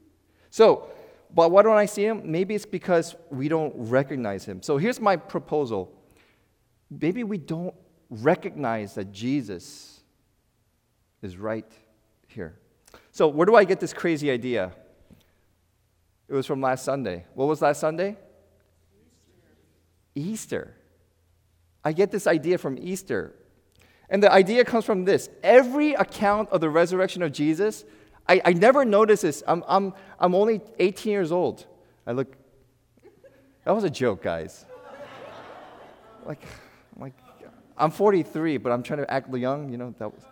So, 0.51 0.89
but 1.33 1.51
why 1.51 1.63
don't 1.63 1.77
I 1.77 1.87
see 1.87 2.05
him? 2.05 2.23
Maybe 2.25 2.55
it's 2.55 2.67
because 2.67 3.15
we 3.31 3.49
don't 3.49 3.73
recognize 3.77 4.45
him. 4.45 4.63
So 4.63 4.77
here's 4.77 5.01
my 5.01 5.17
proposal. 5.17 5.93
Maybe 6.91 7.25
we 7.25 7.39
don't 7.39 7.75
recognize 8.11 8.95
that 8.95 9.13
Jesus 9.13 10.01
is 11.23 11.37
right 11.37 11.71
here. 12.27 12.59
So, 13.13 13.29
where 13.29 13.47
do 13.47 13.55
I 13.55 13.65
get 13.65 13.81
this 13.81 13.93
crazy 13.93 14.31
idea? 14.31 14.73
It 16.29 16.35
was 16.35 16.47
from 16.47 16.61
last 16.61 16.85
Sunday. 16.85 17.25
What 17.35 17.47
was 17.47 17.63
last 17.63 17.81
Sunday? 17.81 18.17
Easter. 20.21 20.77
I 21.85 21.93
get 21.93 22.11
this 22.11 22.27
idea 22.27 22.59
from 22.59 22.79
Easter. 22.79 23.35
And 24.09 24.23
the 24.23 24.31
idea 24.31 24.65
comes 24.65 24.85
from 24.85 25.05
this 25.05 25.31
every 25.43 25.95
account 25.95 26.51
of 26.51 26.61
the 26.61 26.69
resurrection 26.69 27.23
of 27.23 27.33
Jesus, 27.33 27.85
I, 28.29 28.41
I 28.45 28.53
never 28.53 28.85
noticed 28.85 29.23
this. 29.23 29.43
I'm, 29.47 29.65
I'm, 29.67 29.95
I'm 30.19 30.35
only 30.35 30.61
18 30.79 31.11
years 31.11 31.33
old. 31.33 31.67
I 32.07 32.13
look, 32.13 32.37
that 33.65 33.73
was 33.73 33.85
a 33.85 33.91
joke, 33.91 34.23
guys. 34.23 34.65
like, 36.27 36.43
like, 36.97 37.15
I'm 37.77 37.91
43, 37.91 38.59
but 38.59 38.73
I'm 38.73 38.83
trying 38.83 39.01
to 39.01 39.11
act 39.11 39.35
young, 39.35 39.71
you 39.71 39.79
know, 39.79 39.95
that 39.99 40.13
was. 40.13 40.23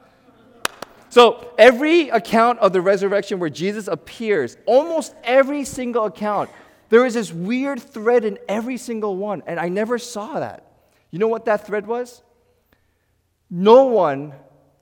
So, 1.10 1.54
every 1.56 2.10
account 2.10 2.58
of 2.58 2.72
the 2.72 2.82
resurrection 2.82 3.38
where 3.38 3.48
Jesus 3.48 3.88
appears, 3.88 4.56
almost 4.66 5.14
every 5.24 5.64
single 5.64 6.04
account, 6.04 6.50
there 6.88 7.04
is 7.04 7.14
this 7.14 7.32
weird 7.32 7.80
thread 7.80 8.24
in 8.24 8.38
every 8.48 8.76
single 8.76 9.16
one, 9.16 9.42
and 9.46 9.60
I 9.60 9.68
never 9.68 9.98
saw 9.98 10.40
that. 10.40 10.64
You 11.10 11.18
know 11.18 11.28
what 11.28 11.44
that 11.46 11.66
thread 11.66 11.86
was? 11.86 12.22
No 13.50 13.86
one 13.86 14.32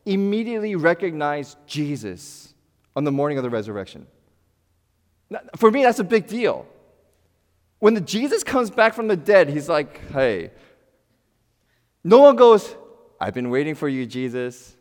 immediately 0.04 0.76
recognized 0.76 1.56
Jesus 1.66 2.54
on 2.94 3.04
the 3.04 3.12
morning 3.12 3.38
of 3.38 3.44
the 3.44 3.50
resurrection. 3.50 4.06
For 5.56 5.70
me, 5.70 5.82
that's 5.82 5.98
a 5.98 6.04
big 6.04 6.26
deal. 6.26 6.66
When 7.78 7.94
the 7.94 8.00
Jesus 8.00 8.42
comes 8.42 8.70
back 8.70 8.94
from 8.94 9.08
the 9.08 9.16
dead, 9.16 9.48
he's 9.48 9.68
like, 9.68 10.10
hey, 10.12 10.50
no 12.02 12.18
one 12.18 12.36
goes, 12.36 12.74
I've 13.20 13.34
been 13.34 13.50
waiting 13.50 13.74
for 13.74 13.88
you, 13.88 14.06
Jesus. 14.06 14.76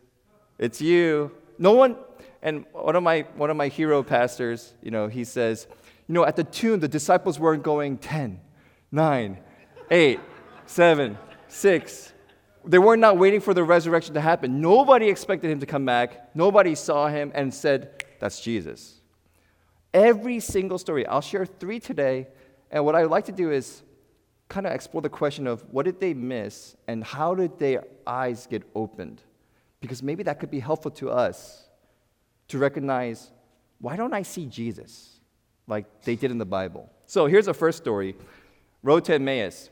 It's 0.58 0.80
you. 0.80 1.32
No 1.58 1.72
one, 1.72 1.96
and 2.40 2.64
one 2.72 2.96
of 2.96 3.02
my, 3.02 3.26
one 3.34 3.50
of 3.50 3.56
my 3.56 3.68
hero 3.68 4.02
pastors, 4.02 4.74
you 4.82 4.90
know, 4.90 5.08
he 5.08 5.24
says, 5.24 5.66
you 6.08 6.12
know, 6.14 6.24
at 6.24 6.36
the 6.36 6.44
tomb, 6.44 6.80
the 6.80 6.88
disciples 6.88 7.38
weren't 7.38 7.62
going 7.62 7.98
10, 7.98 8.40
9, 8.92 9.38
8, 9.90 10.20
7, 10.66 11.18
6, 11.48 12.12
they 12.64 12.78
were 12.78 12.96
not 12.96 13.14
not 13.14 13.18
waiting 13.18 13.40
for 13.40 13.54
the 13.54 13.62
resurrection 13.62 14.14
to 14.14 14.20
happen. 14.20 14.60
Nobody 14.60 15.08
expected 15.08 15.50
him 15.50 15.60
to 15.60 15.66
come 15.66 15.84
back. 15.84 16.34
Nobody 16.34 16.74
saw 16.74 17.08
him 17.08 17.30
and 17.34 17.54
said, 17.54 18.04
That's 18.18 18.40
Jesus. 18.40 19.00
Every 19.94 20.40
single 20.40 20.78
story, 20.78 21.06
I'll 21.06 21.20
share 21.20 21.46
three 21.46 21.80
today. 21.80 22.26
And 22.70 22.84
what 22.84 22.94
I 22.96 23.02
would 23.02 23.10
like 23.10 23.26
to 23.26 23.32
do 23.32 23.50
is 23.50 23.82
kind 24.48 24.66
of 24.66 24.72
explore 24.72 25.00
the 25.00 25.08
question 25.08 25.46
of 25.46 25.64
what 25.70 25.84
did 25.84 26.00
they 26.00 26.14
miss 26.14 26.76
and 26.86 27.02
how 27.02 27.34
did 27.34 27.58
their 27.58 27.84
eyes 28.06 28.46
get 28.46 28.62
opened? 28.74 29.22
Because 29.80 30.02
maybe 30.02 30.22
that 30.24 30.40
could 30.40 30.50
be 30.50 30.60
helpful 30.60 30.90
to 30.92 31.10
us 31.10 31.68
to 32.48 32.58
recognize 32.58 33.30
why 33.80 33.96
don't 33.96 34.12
I 34.12 34.22
see 34.22 34.46
Jesus 34.46 35.15
like 35.66 36.02
they 36.02 36.16
did 36.16 36.30
in 36.30 36.38
the 36.38 36.44
Bible? 36.46 36.90
So 37.06 37.26
here's 37.26 37.46
the 37.46 37.54
first 37.54 37.78
story 37.78 38.16
Road 38.82 39.04
to 39.06 39.14
Emmaus. 39.14 39.70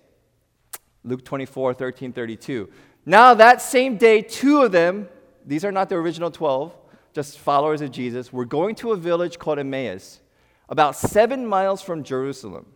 Luke 1.05 1.25
24, 1.25 1.75
13, 1.75 2.13
32. 2.13 2.69
Now, 3.05 3.35
that 3.35 3.61
same 3.61 3.99
day, 3.99 4.23
two 4.23 4.63
of 4.63 4.73
them, 4.73 5.09
these 5.45 5.65
are 5.65 5.73
not 5.73 5.91
the 5.91 5.97
original 5.97 6.31
12, 6.31 6.75
just 7.13 7.39
followers 7.39 7.83
of 7.83 7.91
Jesus, 7.91 8.33
were 8.33 8.47
going 8.47 8.75
to 8.77 8.93
a 8.93 8.97
village 8.97 9.39
called 9.39 9.59
Emmaus, 9.59 10.21
about 10.69 10.97
seven 10.97 11.47
miles 11.47 11.83
from 11.83 12.03
Jerusalem. 12.03 12.67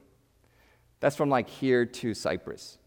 That's 1.00 1.16
from 1.16 1.30
like 1.30 1.48
here 1.48 1.86
to 1.86 2.12
Cypress, 2.12 2.78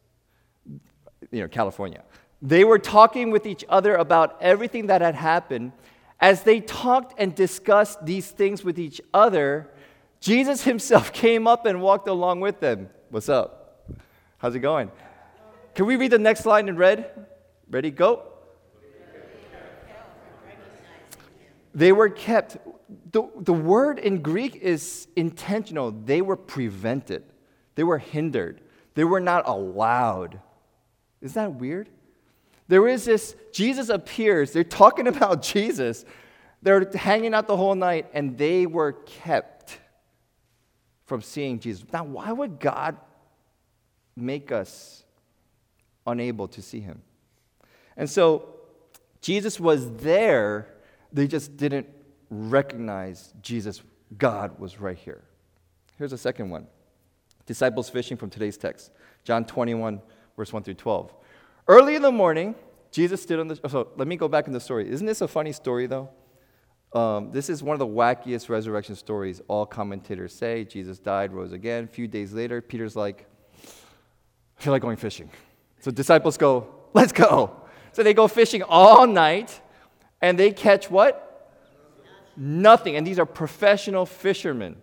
you 1.31 1.41
know, 1.41 1.47
California. 1.47 2.03
They 2.41 2.63
were 2.63 2.79
talking 2.79 3.31
with 3.31 3.45
each 3.45 3.65
other 3.69 3.95
about 3.95 4.37
everything 4.41 4.87
that 4.87 5.01
had 5.01 5.15
happened. 5.15 5.71
As 6.19 6.43
they 6.43 6.59
talked 6.59 7.19
and 7.19 7.33
discussed 7.33 8.05
these 8.05 8.29
things 8.29 8.63
with 8.63 8.77
each 8.77 9.01
other, 9.13 9.69
Jesus 10.21 10.63
himself 10.63 11.11
came 11.25 11.47
up 11.47 11.65
and 11.65 11.81
walked 11.81 12.07
along 12.07 12.39
with 12.39 12.61
them. 12.61 12.89
What's 13.09 13.27
up? 13.27 13.91
How's 14.37 14.55
it 14.55 14.59
going? 14.59 14.89
Can 15.75 15.85
we 15.85 15.97
read 15.97 16.11
the 16.11 16.19
next 16.19 16.45
line 16.45 16.69
in 16.69 16.77
red? 16.77 17.27
Ready, 17.69 17.91
go. 17.91 18.27
They 21.73 21.91
were 21.91 22.09
kept. 22.09 22.57
The, 23.11 23.29
the 23.37 23.53
word 23.53 23.97
in 23.99 24.21
Greek 24.21 24.55
is 24.55 25.07
intentional. 25.15 25.91
They 25.91 26.21
were 26.21 26.35
prevented, 26.35 27.23
they 27.75 27.83
were 27.83 27.97
hindered, 27.97 28.61
they 28.95 29.03
were 29.03 29.19
not 29.19 29.47
allowed. 29.47 30.39
Isn't 31.21 31.35
that 31.35 31.59
weird? 31.59 31.89
There 32.67 32.87
is 32.87 33.05
this, 33.05 33.35
Jesus 33.53 33.89
appears, 33.89 34.53
they're 34.53 34.63
talking 34.63 35.07
about 35.15 35.41
Jesus. 35.41 36.05
They're 36.63 36.89
hanging 36.93 37.33
out 37.33 37.47
the 37.47 37.57
whole 37.57 37.73
night, 37.73 38.07
and 38.13 38.37
they 38.37 38.65
were 38.67 38.91
kept 38.91 39.60
from 41.11 41.21
seeing 41.21 41.59
Jesus. 41.59 41.83
Now, 41.91 42.05
why 42.05 42.31
would 42.31 42.57
God 42.57 42.95
make 44.15 44.49
us 44.49 45.03
unable 46.05 46.47
to 46.49 46.61
see 46.61 46.79
him. 46.79 47.01
And 47.97 48.09
so 48.09 48.55
Jesus 49.21 49.59
was 49.59 49.91
there, 49.97 50.67
they 51.11 51.27
just 51.27 51.57
didn't 51.57 51.87
recognize 52.29 53.33
Jesus, 53.41 53.81
God 54.17 54.57
was 54.59 54.79
right 54.79 54.97
here. 54.97 55.23
Here's 55.97 56.13
a 56.13 56.17
second 56.17 56.49
one 56.49 56.67
disciples 57.45 57.89
fishing 57.89 58.17
from 58.17 58.29
today's 58.29 58.57
text 58.57 58.91
John 59.23 59.45
21, 59.45 60.01
verse 60.37 60.53
1 60.53 60.63
through 60.63 60.75
12. 60.75 61.13
Early 61.67 61.95
in 61.95 62.01
the 62.01 62.11
morning, 62.11 62.55
Jesus 62.91 63.21
stood 63.21 63.39
on 63.39 63.47
the. 63.47 63.59
So 63.69 63.89
let 63.97 64.07
me 64.07 64.15
go 64.15 64.27
back 64.27 64.47
in 64.47 64.53
the 64.53 64.59
story. 64.59 64.89
Isn't 64.89 65.05
this 65.05 65.21
a 65.21 65.27
funny 65.27 65.51
story, 65.51 65.87
though? 65.87 66.09
Um, 66.93 67.31
this 67.31 67.49
is 67.49 67.63
one 67.63 67.73
of 67.73 67.79
the 67.79 67.87
wackiest 67.87 68.49
resurrection 68.49 68.95
stories. 68.95 69.41
All 69.47 69.65
commentators 69.65 70.33
say 70.33 70.65
Jesus 70.65 70.99
died, 70.99 71.31
rose 71.31 71.53
again. 71.53 71.85
A 71.85 71.87
few 71.87 72.07
days 72.07 72.33
later, 72.33 72.61
Peter's 72.61 72.95
like, 72.95 73.25
I 73.63 74.61
feel 74.61 74.73
like 74.73 74.81
going 74.81 74.97
fishing. 74.97 75.29
So 75.79 75.89
disciples 75.89 76.37
go, 76.37 76.67
let's 76.93 77.13
go. 77.13 77.55
So 77.93 78.03
they 78.03 78.13
go 78.13 78.27
fishing 78.27 78.63
all 78.63 79.07
night 79.07 79.59
and 80.21 80.37
they 80.37 80.51
catch 80.51 80.89
what? 80.89 81.27
Nothing. 82.35 82.97
And 82.97 83.07
these 83.07 83.19
are 83.19 83.25
professional 83.25 84.05
fishermen. 84.05 84.75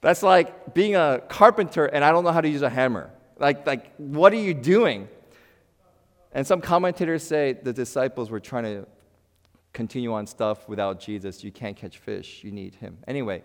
That's 0.00 0.22
like 0.22 0.72
being 0.74 0.96
a 0.96 1.20
carpenter 1.28 1.84
and 1.84 2.02
I 2.02 2.12
don't 2.12 2.24
know 2.24 2.32
how 2.32 2.40
to 2.40 2.48
use 2.48 2.62
a 2.62 2.70
hammer. 2.70 3.10
Like, 3.38 3.66
like 3.66 3.94
what 3.96 4.32
are 4.32 4.36
you 4.36 4.54
doing? 4.54 5.08
And 6.32 6.46
some 6.46 6.62
commentators 6.62 7.22
say 7.22 7.52
the 7.52 7.72
disciples 7.72 8.30
were 8.30 8.40
trying 8.40 8.64
to 8.64 8.86
continue 9.72 10.12
on 10.12 10.26
stuff 10.26 10.68
without 10.68 11.00
Jesus. 11.00 11.44
You 11.44 11.52
can't 11.52 11.76
catch 11.76 11.98
fish, 11.98 12.42
you 12.42 12.50
need 12.50 12.74
him. 12.74 12.98
Anyway, 13.06 13.42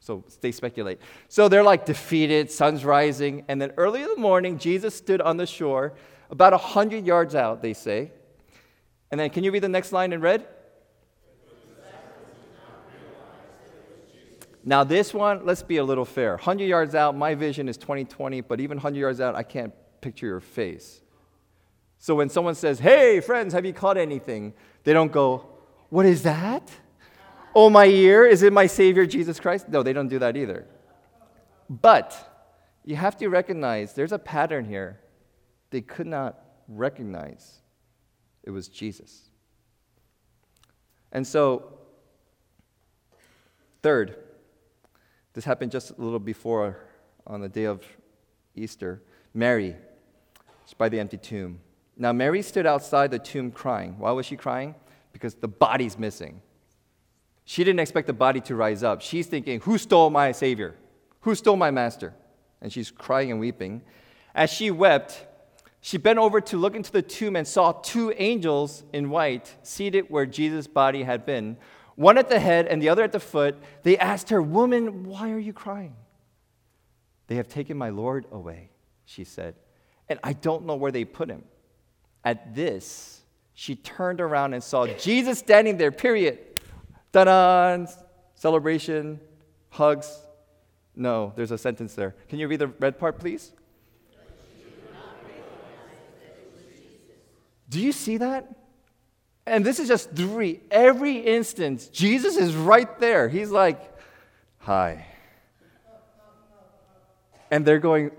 so 0.00 0.24
they 0.40 0.52
speculate. 0.52 1.00
So 1.28 1.48
they're 1.48 1.62
like 1.62 1.86
defeated, 1.86 2.50
sun's 2.50 2.84
rising, 2.84 3.44
and 3.48 3.60
then 3.60 3.72
early 3.76 4.02
in 4.02 4.08
the 4.08 4.20
morning, 4.20 4.58
Jesus 4.58 4.94
stood 4.94 5.20
on 5.20 5.36
the 5.36 5.46
shore, 5.46 5.94
about 6.30 6.52
100 6.52 7.06
yards 7.06 7.34
out, 7.34 7.62
they 7.62 7.72
say. 7.72 8.12
And 9.10 9.20
then, 9.20 9.30
can 9.30 9.44
you 9.44 9.52
read 9.52 9.62
the 9.62 9.68
next 9.68 9.92
line 9.92 10.12
in 10.12 10.20
red? 10.20 10.46
Now, 14.66 14.82
this 14.82 15.12
one, 15.12 15.44
let's 15.44 15.62
be 15.62 15.76
a 15.76 15.84
little 15.84 16.06
fair. 16.06 16.32
100 16.32 16.64
yards 16.64 16.94
out, 16.94 17.14
my 17.14 17.34
vision 17.34 17.68
is 17.68 17.76
2020, 17.76 18.40
but 18.40 18.60
even 18.60 18.78
100 18.78 18.98
yards 18.98 19.20
out, 19.20 19.34
I 19.34 19.42
can't 19.42 19.74
picture 20.00 20.26
your 20.26 20.40
face. 20.40 21.02
So 21.98 22.14
when 22.14 22.28
someone 22.28 22.54
says, 22.54 22.78
Hey, 22.78 23.20
friends, 23.20 23.52
have 23.52 23.64
you 23.64 23.72
caught 23.72 23.96
anything? 23.96 24.54
They 24.84 24.92
don't 24.92 25.12
go, 25.12 25.53
What 25.94 26.06
is 26.06 26.24
that? 26.24 26.68
oh, 27.54 27.70
my 27.70 27.86
ear, 27.86 28.26
is 28.26 28.42
it 28.42 28.52
my 28.52 28.66
Savior 28.66 29.06
Jesus 29.06 29.38
Christ? 29.38 29.68
No, 29.68 29.84
they 29.84 29.92
don't 29.92 30.08
do 30.08 30.18
that 30.18 30.36
either. 30.36 30.66
But 31.70 32.10
you 32.84 32.96
have 32.96 33.16
to 33.18 33.28
recognize 33.28 33.92
there's 33.92 34.10
a 34.10 34.18
pattern 34.18 34.64
here. 34.64 34.98
They 35.70 35.82
could 35.82 36.08
not 36.08 36.36
recognize 36.66 37.60
it 38.42 38.50
was 38.50 38.66
Jesus. 38.66 39.30
And 41.12 41.24
so, 41.24 41.78
third, 43.80 44.16
this 45.32 45.44
happened 45.44 45.70
just 45.70 45.90
a 45.90 46.02
little 46.02 46.18
before 46.18 46.76
on 47.24 47.40
the 47.40 47.48
day 47.48 47.66
of 47.66 47.84
Easter. 48.56 49.00
Mary, 49.32 49.76
by 50.76 50.88
the 50.88 50.98
empty 50.98 51.18
tomb. 51.18 51.60
Now, 51.96 52.12
Mary 52.12 52.42
stood 52.42 52.66
outside 52.66 53.12
the 53.12 53.20
tomb 53.20 53.52
crying. 53.52 53.96
Why 53.96 54.10
was 54.10 54.26
she 54.26 54.36
crying? 54.36 54.74
Because 55.14 55.34
the 55.36 55.48
body's 55.48 55.98
missing. 55.98 56.42
She 57.46 57.64
didn't 57.64 57.80
expect 57.80 58.06
the 58.06 58.12
body 58.12 58.40
to 58.42 58.54
rise 58.54 58.82
up. 58.82 59.00
She's 59.00 59.26
thinking, 59.26 59.60
Who 59.60 59.78
stole 59.78 60.10
my 60.10 60.32
Savior? 60.32 60.74
Who 61.20 61.34
stole 61.34 61.56
my 61.56 61.70
Master? 61.70 62.12
And 62.60 62.70
she's 62.70 62.90
crying 62.90 63.30
and 63.30 63.40
weeping. 63.40 63.80
As 64.34 64.50
she 64.50 64.70
wept, 64.70 65.26
she 65.80 65.98
bent 65.98 66.18
over 66.18 66.40
to 66.40 66.56
look 66.56 66.74
into 66.74 66.90
the 66.90 67.02
tomb 67.02 67.36
and 67.36 67.46
saw 67.46 67.72
two 67.72 68.12
angels 68.16 68.84
in 68.92 69.10
white 69.10 69.54
seated 69.62 70.06
where 70.08 70.26
Jesus' 70.26 70.66
body 70.66 71.02
had 71.02 71.24
been, 71.24 71.56
one 71.94 72.18
at 72.18 72.28
the 72.28 72.40
head 72.40 72.66
and 72.66 72.82
the 72.82 72.88
other 72.88 73.04
at 73.04 73.12
the 73.12 73.20
foot. 73.20 73.56
They 73.82 73.98
asked 73.98 74.30
her, 74.30 74.42
Woman, 74.42 75.04
why 75.04 75.30
are 75.30 75.38
you 75.38 75.52
crying? 75.52 75.94
They 77.26 77.36
have 77.36 77.48
taken 77.48 77.76
my 77.76 77.90
Lord 77.90 78.26
away, 78.32 78.70
she 79.04 79.24
said, 79.24 79.54
and 80.08 80.18
I 80.22 80.32
don't 80.32 80.66
know 80.66 80.74
where 80.74 80.92
they 80.92 81.04
put 81.04 81.28
him. 81.28 81.44
At 82.24 82.54
this, 82.54 83.20
she 83.54 83.76
turned 83.76 84.20
around 84.20 84.52
and 84.52 84.62
saw 84.62 84.86
Jesus 84.86 85.38
standing 85.38 85.76
there, 85.76 85.92
period. 85.92 86.38
Ta-da! 87.12 87.86
Celebration, 88.34 89.20
hugs. 89.70 90.20
No, 90.96 91.32
there's 91.36 91.52
a 91.52 91.58
sentence 91.58 91.94
there. 91.94 92.14
Can 92.28 92.38
you 92.38 92.48
read 92.48 92.58
the 92.58 92.66
red 92.66 92.98
part, 92.98 93.18
please? 93.18 93.52
Do 97.68 97.80
you 97.80 97.92
see 97.92 98.18
that? 98.18 98.54
And 99.46 99.64
this 99.64 99.78
is 99.78 99.88
just 99.88 100.12
three. 100.12 100.60
Every 100.70 101.18
instance, 101.18 101.88
Jesus 101.88 102.36
is 102.36 102.54
right 102.54 102.98
there. 103.00 103.28
He's 103.28 103.50
like, 103.50 103.92
Hi. 104.58 105.06
And 107.50 107.64
they're 107.64 107.78
going, 107.78 108.10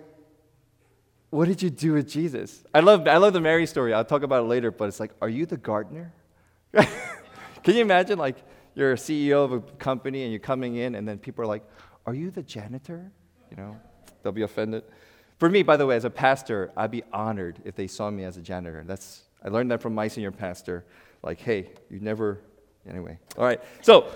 What 1.35 1.49
did 1.49 1.61
you 1.61 1.69
do 1.69 1.91
with 1.91 2.09
Jesus? 2.09 2.63
I 2.73 2.79
love, 2.79 3.09
I 3.09 3.17
love 3.17 3.33
the 3.33 3.41
Mary 3.41 3.65
story. 3.65 3.93
I'll 3.93 4.05
talk 4.05 4.23
about 4.23 4.45
it 4.45 4.47
later, 4.47 4.71
but 4.71 4.87
it's 4.87 5.01
like, 5.01 5.11
Are 5.21 5.27
you 5.27 5.45
the 5.45 5.57
gardener? 5.57 6.13
Can 6.73 7.75
you 7.75 7.81
imagine, 7.81 8.17
like, 8.17 8.37
you're 8.73 8.93
a 8.93 8.95
CEO 8.95 9.43
of 9.43 9.51
a 9.51 9.59
company 9.59 10.23
and 10.23 10.31
you're 10.31 10.39
coming 10.39 10.75
in, 10.77 10.95
and 10.95 11.05
then 11.05 11.17
people 11.17 11.43
are 11.43 11.47
like, 11.47 11.65
Are 12.05 12.13
you 12.13 12.31
the 12.31 12.41
janitor? 12.41 13.11
You 13.51 13.57
know, 13.57 13.77
they'll 14.23 14.31
be 14.31 14.43
offended. 14.43 14.83
For 15.37 15.49
me, 15.49 15.61
by 15.61 15.75
the 15.75 15.85
way, 15.85 15.97
as 15.97 16.05
a 16.05 16.09
pastor, 16.09 16.71
I'd 16.77 16.91
be 16.91 17.03
honored 17.11 17.59
if 17.65 17.75
they 17.75 17.87
saw 17.87 18.09
me 18.09 18.23
as 18.23 18.37
a 18.37 18.41
janitor. 18.41 18.85
That's, 18.87 19.23
I 19.43 19.49
learned 19.49 19.71
that 19.71 19.81
from 19.81 19.93
my 19.93 20.07
senior 20.07 20.31
pastor. 20.31 20.85
Like, 21.21 21.41
hey, 21.41 21.69
you 21.89 21.99
never, 21.99 22.39
anyway. 22.87 23.19
All 23.37 23.43
right. 23.43 23.61
So, 23.81 24.07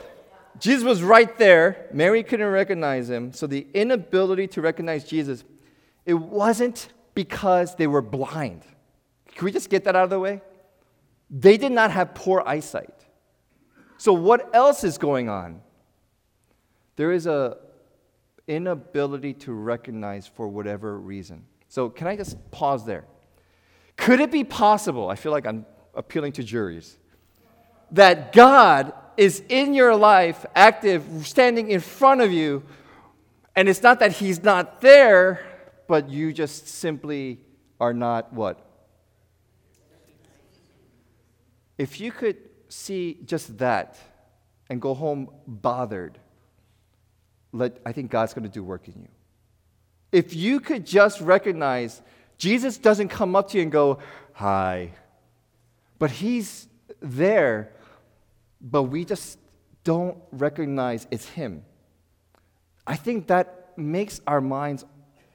Jesus 0.57 0.85
was 0.85 1.03
right 1.03 1.37
there. 1.37 1.89
Mary 1.91 2.23
couldn't 2.23 2.47
recognize 2.47 3.09
him. 3.09 3.33
So, 3.33 3.45
the 3.45 3.67
inability 3.73 4.47
to 4.47 4.61
recognize 4.61 5.03
Jesus, 5.03 5.43
it 6.05 6.13
wasn't 6.13 6.87
because 7.19 7.75
they 7.75 7.85
were 7.85 8.01
blind. 8.01 8.61
Can 9.35 9.43
we 9.43 9.51
just 9.51 9.69
get 9.69 9.83
that 9.83 9.93
out 9.93 10.05
of 10.05 10.09
the 10.09 10.21
way? 10.21 10.41
They 11.29 11.57
did 11.57 11.73
not 11.73 11.91
have 11.91 12.15
poor 12.15 12.41
eyesight. 12.45 12.97
So, 13.97 14.13
what 14.13 14.55
else 14.55 14.85
is 14.85 14.97
going 14.97 15.27
on? 15.27 15.59
There 16.95 17.11
is 17.11 17.27
a 17.27 17.57
inability 18.47 19.33
to 19.33 19.51
recognize 19.51 20.27
for 20.27 20.47
whatever 20.47 20.97
reason. 20.97 21.43
So, 21.67 21.89
can 21.89 22.07
I 22.07 22.15
just 22.15 22.37
pause 22.51 22.85
there? 22.85 23.03
Could 23.97 24.21
it 24.21 24.31
be 24.31 24.45
possible? 24.45 25.09
I 25.09 25.15
feel 25.15 25.33
like 25.33 25.45
I'm 25.45 25.65
appealing 25.95 26.31
to 26.33 26.43
juries. 26.43 26.97
That 27.91 28.31
God 28.31 28.93
is 29.17 29.43
in 29.49 29.73
your 29.73 29.93
life, 29.93 30.45
active, 30.55 31.03
standing 31.27 31.69
in 31.69 31.81
front 31.81 32.21
of 32.21 32.31
you, 32.31 32.63
and 33.57 33.67
it's 33.67 33.83
not 33.83 33.99
that 33.99 34.13
He's 34.13 34.41
not 34.41 34.79
there, 34.79 35.48
but 35.89 36.07
you 36.07 36.31
just 36.31 36.67
simply 36.67 37.39
are 37.79 37.95
not 37.95 38.31
what? 38.31 38.63
If 41.79 41.99
you 41.99 42.11
could 42.11 42.37
see 42.67 43.17
just 43.25 43.57
that 43.57 43.97
and 44.69 44.79
go 44.79 44.93
home 44.93 45.31
bothered, 45.47 46.19
let, 47.51 47.79
I 47.87 47.91
think 47.91 48.11
God's 48.11 48.35
going 48.35 48.43
to 48.43 48.53
do 48.53 48.63
work 48.63 48.87
in 48.87 49.01
you. 49.01 49.07
If 50.11 50.35
you 50.35 50.59
could 50.59 50.85
just 50.85 51.21
recognize 51.21 52.03
Jesus 52.37 52.77
doesn't 52.77 53.09
come 53.09 53.35
up 53.35 53.49
to 53.49 53.57
you 53.57 53.63
and 53.63 53.71
go, 53.71 53.97
Hi, 54.33 54.91
but 55.97 56.11
He's 56.11 56.67
there, 57.01 57.71
but 58.61 58.83
we 58.83 59.05
just 59.05 59.39
don't 59.83 60.19
recognize 60.31 61.07
it's 61.09 61.27
Him. 61.29 61.65
I 62.85 62.95
think 62.95 63.25
that 63.27 63.73
makes 63.75 64.21
our 64.27 64.39
minds 64.39 64.85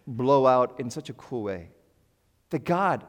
blow 0.07 0.47
out 0.47 0.79
in 0.79 0.91
such 0.91 1.11
a 1.11 1.15
cool 1.15 1.43
way. 1.43 1.71
That 2.51 2.65
God 2.65 3.05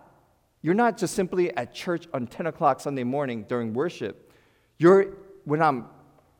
you're 0.66 0.74
not 0.74 0.98
just 0.98 1.14
simply 1.14 1.56
at 1.56 1.76
church 1.76 2.08
on 2.12 2.26
10 2.26 2.48
o'clock 2.48 2.80
Sunday 2.80 3.04
morning 3.04 3.46
during 3.48 3.76
worship. 3.76 4.34
You're 4.80 5.16
when 5.44 5.62
I'm 5.62 5.86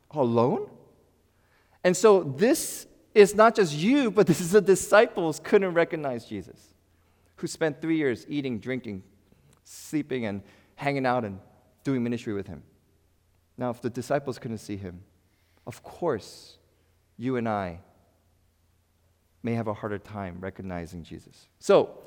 alone. 0.10 0.68
And 1.84 1.96
so 1.96 2.24
this 2.24 2.88
is 3.14 3.36
not 3.36 3.56
just 3.56 3.76
you, 3.76 4.10
but 4.18 4.26
this 4.26 4.42
is 4.42 4.50
the 4.50 4.62
disciples 4.62 5.40
couldn't 5.44 5.76
recognize 5.76 6.26
Jesus, 6.26 6.74
who 7.36 7.46
spent 7.46 7.80
three 7.80 7.98
years 7.98 8.26
eating, 8.28 8.58
drinking, 8.58 9.04
sleeping, 9.64 10.26
and 10.26 10.42
hanging 10.74 11.06
out 11.06 11.24
and 11.24 11.38
doing 11.84 12.04
ministry 12.04 12.34
with 12.34 12.48
him. 12.48 12.64
Now, 13.60 13.70
if 13.70 13.80
the 13.80 13.92
disciples 13.92 14.40
couldn't 14.40 14.58
see 14.58 14.78
him, 14.78 15.04
of 15.68 15.84
course, 15.84 16.58
you 17.16 17.36
and 17.36 17.48
I 17.48 17.78
may 19.46 19.54
have 19.54 19.68
a 19.68 19.74
harder 19.74 20.00
time 20.00 20.38
recognizing 20.40 21.04
Jesus. 21.04 21.48
So, 21.60 22.00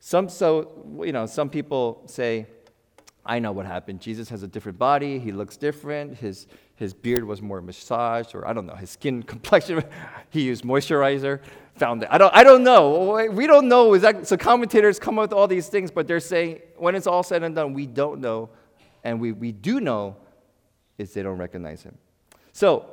some, 0.00 0.28
so, 0.28 1.00
you 1.02 1.12
know, 1.12 1.24
some 1.24 1.48
people 1.48 2.02
say, 2.06 2.46
I 3.24 3.38
know 3.38 3.52
what 3.52 3.64
happened. 3.64 4.00
Jesus 4.00 4.28
has 4.28 4.42
a 4.42 4.46
different 4.46 4.78
body. 4.78 5.18
He 5.18 5.32
looks 5.32 5.56
different. 5.56 6.18
His, 6.18 6.46
his 6.76 6.92
beard 6.92 7.24
was 7.24 7.40
more 7.40 7.62
massaged, 7.62 8.34
or 8.34 8.46
I 8.46 8.52
don't 8.52 8.66
know, 8.66 8.74
his 8.74 8.90
skin 8.90 9.22
complexion. 9.34 9.82
he 10.28 10.42
used 10.42 10.62
moisturizer. 10.62 11.40
Found 11.76 12.02
it. 12.02 12.08
I 12.10 12.18
don't, 12.18 12.34
I 12.34 12.44
don't 12.44 12.64
know. 12.64 13.28
We 13.30 13.46
don't 13.46 13.68
know 13.68 13.94
exactly. 13.94 14.24
So 14.24 14.36
commentators 14.36 14.98
come 14.98 15.18
up 15.18 15.30
with 15.30 15.32
all 15.32 15.48
these 15.48 15.68
things, 15.68 15.90
but 15.90 16.06
they're 16.06 16.20
saying 16.20 16.60
when 16.76 16.94
it's 16.94 17.06
all 17.06 17.22
said 17.22 17.42
and 17.42 17.54
done, 17.54 17.72
we 17.72 17.86
don't 17.86 18.20
know. 18.20 18.50
And 19.04 19.20
we, 19.20 19.32
we 19.32 19.52
do 19.52 19.80
know 19.80 20.16
is 20.98 21.14
they 21.14 21.22
don't 21.22 21.38
recognize 21.38 21.82
him. 21.82 21.96
So 22.52 22.84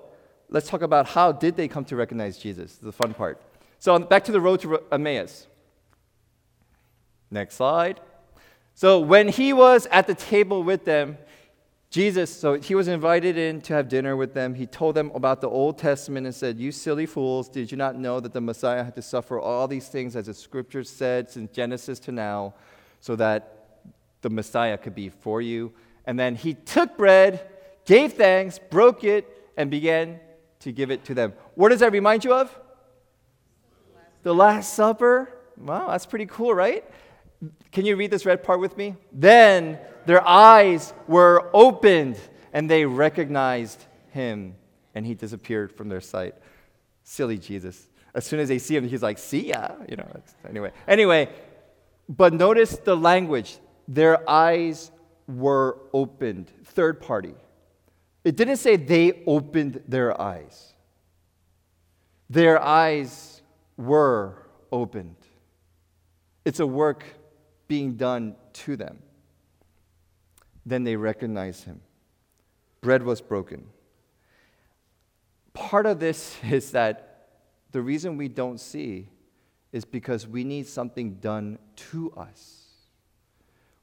let's 0.50 0.70
talk 0.70 0.82
about 0.82 1.08
how 1.08 1.32
did 1.32 1.58
they 1.58 1.68
come 1.68 1.84
to 1.86 1.96
recognize 1.96 2.38
Jesus, 2.38 2.76
the 2.76 2.92
fun 2.92 3.14
part. 3.14 3.42
So 3.86 4.00
back 4.00 4.24
to 4.24 4.32
the 4.32 4.42
road 4.42 4.62
to 4.62 4.82
Emmaus. 4.92 5.46
Next 7.30 7.54
slide. 7.54 8.02
So 8.74 9.00
when 9.00 9.28
he 9.28 9.54
was 9.54 9.86
at 9.92 10.08
the 10.08 10.16
table 10.16 10.64
with 10.64 10.86
them, 10.86 11.20
Jesus, 11.92 12.36
so 12.36 12.56
he 12.56 12.74
was 12.74 12.88
invited 12.88 13.38
in 13.38 13.62
to 13.62 13.76
have 13.76 13.88
dinner 13.88 14.16
with 14.16 14.34
them. 14.34 14.56
He 14.56 14.66
told 14.66 14.96
them 14.96 15.12
about 15.14 15.40
the 15.40 15.50
Old 15.52 15.78
Testament 15.78 16.26
and 16.26 16.34
said, 16.34 16.58
You 16.58 16.72
silly 16.72 17.06
fools, 17.06 17.48
did 17.48 17.70
you 17.70 17.78
not 17.78 17.96
know 17.96 18.20
that 18.20 18.34
the 18.34 18.42
Messiah 18.42 18.84
had 18.84 18.96
to 18.96 19.04
suffer 19.04 19.40
all 19.40 19.68
these 19.68 19.88
things 19.88 20.16
as 20.16 20.26
the 20.26 20.34
scriptures 20.34 20.90
said 20.90 21.30
since 21.30 21.52
Genesis 21.52 22.00
to 22.00 22.12
now, 22.12 22.56
so 23.02 23.16
that 23.18 23.84
the 24.24 24.32
Messiah 24.32 24.80
could 24.80 24.96
be 24.96 25.10
for 25.10 25.44
you? 25.44 25.72
And 26.06 26.18
then 26.18 26.34
he 26.34 26.56
took 26.56 26.98
bread, 26.98 27.48
gave 27.86 28.14
thanks, 28.14 28.58
broke 28.58 29.04
it, 29.04 29.28
and 29.56 29.70
began 29.70 30.20
to 30.62 30.72
give 30.72 30.90
it 30.90 31.06
to 31.06 31.14
them. 31.14 31.34
What 31.54 31.70
does 31.70 31.82
that 31.82 31.92
remind 31.92 32.26
you 32.26 32.34
of? 32.34 32.65
The 34.26 34.34
Last 34.34 34.74
Supper. 34.74 35.30
Wow, 35.56 35.90
that's 35.90 36.08
pretty 36.08 36.26
cool, 36.26 36.52
right? 36.52 36.84
Can 37.72 37.86
you 37.86 37.96
read 37.96 38.10
this 38.10 38.26
red 38.26 38.42
part 38.42 38.60
with 38.60 38.76
me? 38.76 38.96
Then 39.12 39.78
their 40.08 40.28
eyes 40.28 40.96
were 41.08 41.52
opened 41.54 42.18
and 42.52 42.68
they 42.68 42.86
recognized 42.86 43.86
him 44.10 44.56
and 44.96 45.06
he 45.06 45.14
disappeared 45.14 45.72
from 45.72 45.90
their 45.90 46.02
sight. 46.02 46.34
Silly 47.04 47.38
Jesus. 47.38 47.88
As 48.16 48.26
soon 48.26 48.40
as 48.40 48.48
they 48.50 48.58
see 48.58 48.76
him, 48.76 48.88
he's 48.88 49.04
like, 49.04 49.20
see 49.20 49.50
ya. 49.50 49.74
You 49.88 49.98
know, 49.98 50.08
anyway. 50.50 50.72
Anyway, 50.88 51.30
but 52.10 52.34
notice 52.34 52.78
the 52.78 52.98
language. 52.98 53.60
Their 53.88 54.28
eyes 54.28 54.90
were 55.28 55.78
opened. 55.94 56.50
Third 56.64 57.00
party. 57.00 57.36
It 58.24 58.36
didn't 58.36 58.58
say 58.58 58.76
they 58.76 59.22
opened 59.28 59.84
their 59.88 60.20
eyes. 60.20 60.74
Their 62.28 62.60
eyes 62.60 63.35
were 63.78 64.48
opened. 64.72 65.16
It's 66.44 66.60
a 66.60 66.68
work 66.68 67.04
being 67.68 67.96
done 67.96 68.36
to 68.54 68.76
them. 68.76 69.00
Then 70.66 70.84
they 70.84 70.96
recognize 70.96 71.64
him. 71.64 71.82
Bread 72.82 73.04
was 73.04 73.22
broken. 73.22 73.68
Part 75.54 75.86
of 75.86 76.00
this 76.00 76.38
is 76.44 76.72
that 76.72 77.12
the 77.72 77.82
reason 77.82 78.18
we 78.18 78.28
don't 78.28 78.60
see 78.60 79.10
is 79.72 79.84
because 79.84 80.28
we 80.28 80.44
need 80.44 80.68
something 80.68 81.16
done 81.16 81.60
to 81.76 82.12
us. 82.16 82.62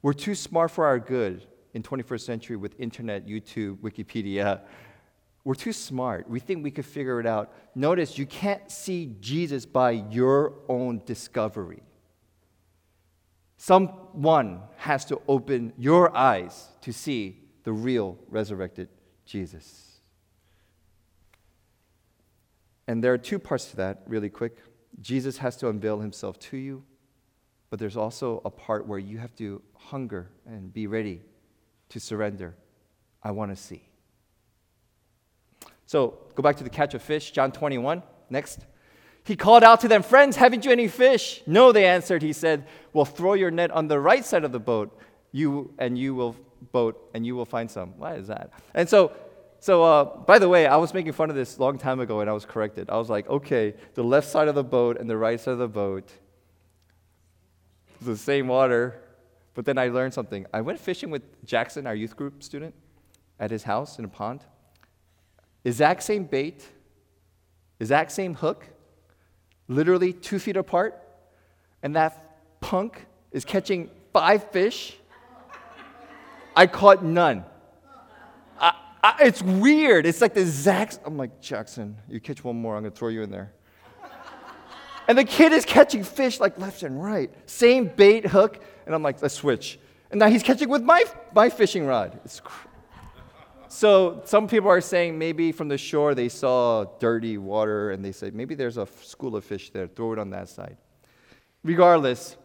We're 0.00 0.14
too 0.14 0.34
smart 0.34 0.70
for 0.70 0.86
our 0.86 0.98
good 0.98 1.46
in 1.74 1.82
21st 1.82 2.20
century 2.20 2.56
with 2.56 2.74
internet, 2.80 3.26
YouTube, 3.26 3.76
Wikipedia. 3.78 4.60
We're 5.44 5.54
too 5.54 5.72
smart. 5.72 6.28
We 6.28 6.38
think 6.38 6.62
we 6.62 6.70
could 6.70 6.86
figure 6.86 7.18
it 7.18 7.26
out. 7.26 7.52
Notice 7.74 8.16
you 8.16 8.26
can't 8.26 8.70
see 8.70 9.16
Jesus 9.20 9.66
by 9.66 9.90
your 9.90 10.54
own 10.68 11.02
discovery. 11.04 11.82
Someone 13.56 14.60
has 14.76 15.04
to 15.06 15.20
open 15.28 15.72
your 15.76 16.16
eyes 16.16 16.68
to 16.82 16.92
see 16.92 17.40
the 17.64 17.72
real 17.72 18.18
resurrected 18.28 18.88
Jesus. 19.24 20.00
And 22.86 23.02
there 23.02 23.12
are 23.12 23.18
two 23.18 23.38
parts 23.38 23.66
to 23.70 23.76
that, 23.76 24.02
really 24.06 24.28
quick. 24.28 24.58
Jesus 25.00 25.38
has 25.38 25.56
to 25.58 25.68
unveil 25.68 26.00
himself 26.00 26.38
to 26.40 26.56
you, 26.56 26.84
but 27.70 27.78
there's 27.78 27.96
also 27.96 28.42
a 28.44 28.50
part 28.50 28.86
where 28.86 28.98
you 28.98 29.18
have 29.18 29.34
to 29.36 29.62
hunger 29.74 30.30
and 30.46 30.72
be 30.72 30.86
ready 30.86 31.22
to 31.88 32.00
surrender. 32.00 32.54
I 33.22 33.30
want 33.30 33.50
to 33.50 33.56
see. 33.56 33.91
So 35.92 36.14
go 36.34 36.42
back 36.42 36.56
to 36.56 36.64
the 36.64 36.70
catch 36.70 36.94
of 36.94 37.02
fish, 37.02 37.32
John 37.32 37.52
21. 37.52 38.02
Next. 38.30 38.60
He 39.24 39.36
called 39.36 39.62
out 39.62 39.82
to 39.82 39.88
them, 39.88 40.02
Friends, 40.02 40.36
haven't 40.36 40.64
you 40.64 40.72
any 40.72 40.88
fish? 40.88 41.42
No, 41.46 41.70
they 41.70 41.84
answered. 41.84 42.22
He 42.22 42.32
said, 42.32 42.66
Well, 42.94 43.04
throw 43.04 43.34
your 43.34 43.50
net 43.50 43.70
on 43.70 43.88
the 43.88 44.00
right 44.00 44.24
side 44.24 44.42
of 44.42 44.52
the 44.52 44.58
boat, 44.58 44.98
you 45.32 45.74
and 45.78 45.98
you 45.98 46.14
will 46.14 46.34
boat, 46.72 47.10
and 47.12 47.26
you 47.26 47.36
will 47.36 47.44
find 47.44 47.70
some. 47.70 47.90
Why 47.98 48.14
is 48.14 48.28
that? 48.28 48.52
And 48.72 48.88
so, 48.88 49.12
so 49.60 49.82
uh, 49.82 50.04
by 50.04 50.38
the 50.38 50.48
way, 50.48 50.66
I 50.66 50.76
was 50.76 50.94
making 50.94 51.12
fun 51.12 51.28
of 51.28 51.36
this 51.36 51.58
a 51.58 51.60
long 51.60 51.76
time 51.76 52.00
ago, 52.00 52.20
and 52.20 52.30
I 52.30 52.32
was 52.32 52.46
corrected. 52.46 52.88
I 52.88 52.96
was 52.96 53.10
like, 53.10 53.28
okay, 53.28 53.74
the 53.92 54.02
left 54.02 54.30
side 54.30 54.48
of 54.48 54.54
the 54.54 54.64
boat 54.64 54.98
and 54.98 55.10
the 55.10 55.18
right 55.18 55.38
side 55.38 55.52
of 55.52 55.58
the 55.58 55.68
boat, 55.68 56.10
the 58.00 58.16
same 58.16 58.48
water. 58.48 58.98
But 59.52 59.66
then 59.66 59.76
I 59.76 59.88
learned 59.88 60.14
something. 60.14 60.46
I 60.54 60.62
went 60.62 60.80
fishing 60.80 61.10
with 61.10 61.44
Jackson, 61.44 61.86
our 61.86 61.94
youth 61.94 62.16
group 62.16 62.42
student, 62.42 62.74
at 63.38 63.50
his 63.50 63.64
house 63.64 63.98
in 63.98 64.06
a 64.06 64.08
pond. 64.08 64.40
Exact 65.64 66.02
same 66.02 66.24
bait, 66.24 66.66
exact 67.78 68.12
same 68.12 68.34
hook, 68.34 68.66
literally 69.68 70.12
two 70.12 70.38
feet 70.38 70.56
apart, 70.56 71.00
and 71.82 71.94
that 71.96 72.60
punk 72.60 73.06
is 73.30 73.44
catching 73.44 73.90
five 74.12 74.50
fish. 74.50 74.96
I 76.54 76.66
caught 76.66 77.04
none. 77.04 77.44
I, 79.04 79.16
it's 79.20 79.42
weird. 79.42 80.06
It's 80.06 80.20
like 80.20 80.34
the 80.34 80.42
exact. 80.42 81.00
I'm 81.04 81.16
like 81.16 81.40
Jackson. 81.40 81.96
You 82.08 82.20
catch 82.20 82.44
one 82.44 82.56
more, 82.56 82.76
I'm 82.76 82.84
gonna 82.84 82.94
throw 82.94 83.08
you 83.08 83.22
in 83.22 83.30
there. 83.30 83.52
and 85.08 85.18
the 85.18 85.24
kid 85.24 85.52
is 85.52 85.64
catching 85.64 86.04
fish 86.04 86.38
like 86.38 86.58
left 86.58 86.82
and 86.84 87.02
right, 87.02 87.30
same 87.50 87.86
bait 87.88 88.26
hook, 88.26 88.62
and 88.86 88.94
I'm 88.94 89.02
like, 89.02 89.20
let's 89.20 89.34
switch. 89.34 89.78
And 90.10 90.20
now 90.20 90.28
he's 90.28 90.42
catching 90.42 90.68
with 90.68 90.82
my 90.82 91.04
my 91.34 91.50
fishing 91.50 91.84
rod. 91.84 92.20
It's 92.24 92.40
so 93.72 94.20
some 94.26 94.48
people 94.48 94.68
are 94.68 94.82
saying 94.82 95.18
maybe 95.18 95.50
from 95.50 95.68
the 95.68 95.78
shore 95.78 96.14
they 96.14 96.28
saw 96.28 96.84
dirty 96.98 97.38
water 97.38 97.90
and 97.90 98.04
they 98.04 98.12
said 98.12 98.34
maybe 98.34 98.54
there's 98.54 98.76
a 98.76 98.86
school 99.00 99.34
of 99.34 99.44
fish 99.44 99.70
there, 99.70 99.86
throw 99.86 100.12
it 100.12 100.18
on 100.18 100.28
that 100.30 100.50
side. 100.50 100.76
Regardless, 101.64 102.36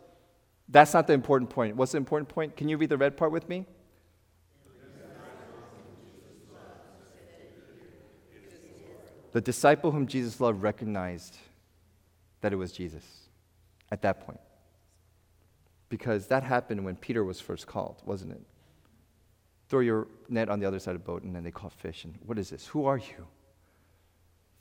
that's 0.70 0.94
not 0.94 1.06
the 1.06 1.12
important 1.12 1.50
point. 1.50 1.76
What's 1.76 1.92
the 1.92 1.98
important 1.98 2.30
point? 2.30 2.56
Can 2.56 2.70
you 2.70 2.78
read 2.78 2.90
the 2.90 2.98
red 2.98 3.18
part 3.18 3.34
with 3.34 3.50
me? 3.50 3.66
The 9.34 9.42
disciple 9.42 9.92
whom 9.92 10.08
Jesus 10.08 10.40
loved 10.40 10.62
recognized 10.62 11.38
that 12.40 12.54
it 12.54 12.56
was 12.56 12.72
Jesus 12.72 13.04
at 13.92 14.02
that 14.04 14.26
point. 14.26 14.40
Because 15.90 16.28
that 16.28 16.44
happened 16.44 16.86
when 16.86 16.96
Peter 16.96 17.26
was 17.26 17.42
first 17.42 17.68
called, 17.68 18.02
wasn't 18.06 18.32
it? 18.32 18.42
Throw 19.70 19.82
your 19.82 20.08
net 20.30 20.50
on 20.50 20.60
the 20.60 20.66
other 20.66 20.80
side 20.80 20.96
of 20.96 21.02
the 21.02 21.06
boat, 21.06 21.24
and 21.24 21.36
then 21.36 21.44
they 21.44 21.52
caught 21.52 21.74
fish. 21.74 22.06
And 22.06 22.16
what 22.26 22.38
is 22.38 22.50
this? 22.50 22.68
Who 22.68 22.86
are 22.86 22.98
you? 22.98 23.28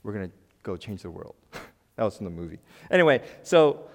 We're 0.03 0.13
going 0.13 0.29
to 0.29 0.35
go 0.63 0.77
change 0.77 1.01
the 1.01 1.09
world. 1.09 1.35
that 1.95 2.03
was 2.03 2.19
in 2.19 2.25
the 2.25 2.31
movie. 2.31 2.59
Anyway, 2.91 3.21
so 3.43 3.87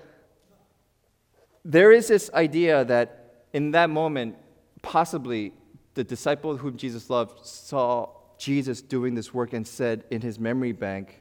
there 1.65 1.93
is 1.93 2.09
this 2.09 2.31
idea 2.35 2.85
that 2.85 3.45
in 3.53 3.73
that 3.73 3.91
moment, 3.91 4.37
possibly 4.81 5.53
the 5.95 6.05
disciple 6.05 6.57
whom 6.57 6.77
Jesus 6.77 7.11
loved 7.11 7.45
saw 7.47 8.11
Jesus 8.39 8.83
doing 8.83 9.15
this 9.15 9.33
work 9.33 9.53
and 9.53 9.67
said 9.67 10.05
in 10.11 10.21
his 10.21 10.39
memory 10.39 10.73
bank, 10.73 11.21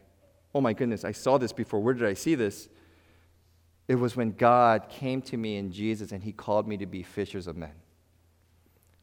Oh 0.53 0.59
my 0.59 0.73
goodness, 0.73 1.05
I 1.05 1.13
saw 1.13 1.37
this 1.37 1.53
before. 1.53 1.79
Where 1.79 1.93
did 1.93 2.05
I 2.05 2.13
see 2.13 2.35
this? 2.35 2.67
It 3.87 3.95
was 3.95 4.15
when 4.15 4.31
God 4.31 4.89
came 4.89 5.21
to 5.23 5.37
me 5.37 5.57
in 5.57 5.71
Jesus 5.71 6.11
and 6.11 6.23
he 6.23 6.31
called 6.31 6.67
me 6.67 6.77
to 6.77 6.85
be 6.85 7.03
fishers 7.03 7.47
of 7.47 7.55
men. 7.55 7.71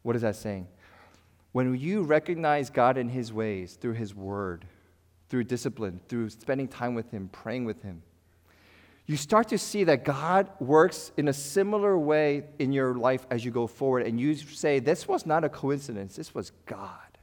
What 0.02 0.16
is 0.16 0.22
that 0.22 0.36
saying? 0.36 0.66
When 1.58 1.76
you 1.76 2.04
recognize 2.04 2.70
God 2.70 2.96
in 2.96 3.08
His 3.08 3.32
ways 3.32 3.74
through 3.74 3.94
His 3.94 4.14
Word, 4.14 4.64
through 5.28 5.42
discipline, 5.42 5.98
through 6.08 6.30
spending 6.30 6.68
time 6.68 6.94
with 6.94 7.10
Him, 7.10 7.28
praying 7.32 7.64
with 7.64 7.82
Him, 7.82 8.00
you 9.06 9.16
start 9.16 9.48
to 9.48 9.58
see 9.58 9.82
that 9.82 10.04
God 10.04 10.50
works 10.60 11.10
in 11.16 11.26
a 11.26 11.32
similar 11.32 11.98
way 11.98 12.44
in 12.60 12.70
your 12.72 12.94
life 12.94 13.26
as 13.28 13.44
you 13.44 13.50
go 13.50 13.66
forward, 13.66 14.06
and 14.06 14.20
you 14.20 14.36
say, 14.36 14.78
This 14.78 15.08
was 15.08 15.26
not 15.26 15.42
a 15.42 15.48
coincidence, 15.48 16.14
this 16.14 16.32
was 16.32 16.52
God. 16.66 17.18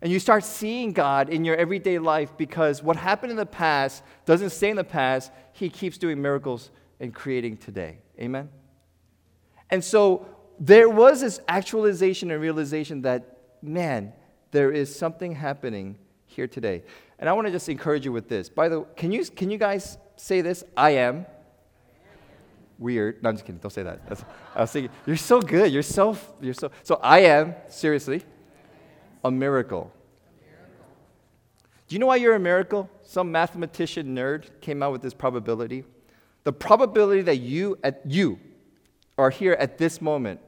And 0.00 0.12
you 0.12 0.20
start 0.20 0.44
seeing 0.44 0.92
God 0.92 1.28
in 1.28 1.44
your 1.44 1.56
everyday 1.56 1.98
life 1.98 2.36
because 2.36 2.80
what 2.80 2.94
happened 2.94 3.32
in 3.32 3.36
the 3.36 3.44
past 3.44 4.04
doesn't 4.24 4.50
stay 4.50 4.70
in 4.70 4.76
the 4.76 4.84
past. 4.84 5.32
He 5.52 5.68
keeps 5.68 5.98
doing 5.98 6.22
miracles 6.22 6.70
and 7.00 7.12
creating 7.12 7.56
today. 7.56 7.98
Amen? 8.20 8.50
And 9.68 9.82
so 9.82 10.28
there 10.64 10.88
was 10.88 11.22
this 11.22 11.40
actualization 11.48 12.30
and 12.30 12.40
realization 12.40 13.02
that, 13.02 13.31
man, 13.62 14.12
there 14.50 14.70
is 14.70 14.94
something 14.94 15.34
happening 15.34 15.96
here 16.26 16.46
today. 16.46 16.82
And 17.18 17.28
I 17.28 17.32
want 17.32 17.46
to 17.46 17.52
just 17.52 17.68
encourage 17.68 18.04
you 18.04 18.12
with 18.12 18.28
this. 18.28 18.48
By 18.48 18.68
the 18.68 18.80
way, 18.80 18.86
can 18.96 19.12
you, 19.12 19.24
can 19.24 19.50
you 19.50 19.58
guys 19.58 19.96
say 20.16 20.40
this? 20.40 20.64
I 20.76 20.90
am. 20.90 21.26
Weird. 22.78 23.22
No, 23.22 23.28
I'm 23.28 23.36
just 23.36 23.46
kidding. 23.46 23.60
Don't 23.60 23.70
say 23.70 23.84
that. 23.84 24.06
That's, 24.08 24.24
I 24.54 24.62
was 24.62 24.72
thinking, 24.72 24.90
you're 25.06 25.16
so 25.16 25.40
good. 25.40 25.72
You're 25.72 25.82
so, 25.82 26.16
you're 26.40 26.54
so. 26.54 26.70
So 26.82 26.98
I 27.02 27.20
am, 27.20 27.54
seriously, 27.68 28.22
a 29.22 29.30
miracle. 29.30 29.92
Do 31.86 31.94
you 31.94 32.00
know 32.00 32.06
why 32.06 32.16
you're 32.16 32.34
a 32.34 32.40
miracle? 32.40 32.90
Some 33.02 33.30
mathematician 33.30 34.16
nerd 34.16 34.60
came 34.60 34.82
out 34.82 34.92
with 34.92 35.02
this 35.02 35.14
probability. 35.14 35.84
The 36.44 36.52
probability 36.52 37.22
that 37.22 37.36
you, 37.36 37.78
at 37.84 38.02
you, 38.04 38.40
are 39.18 39.30
here 39.30 39.52
at 39.52 39.78
this 39.78 40.00
moment 40.00 40.40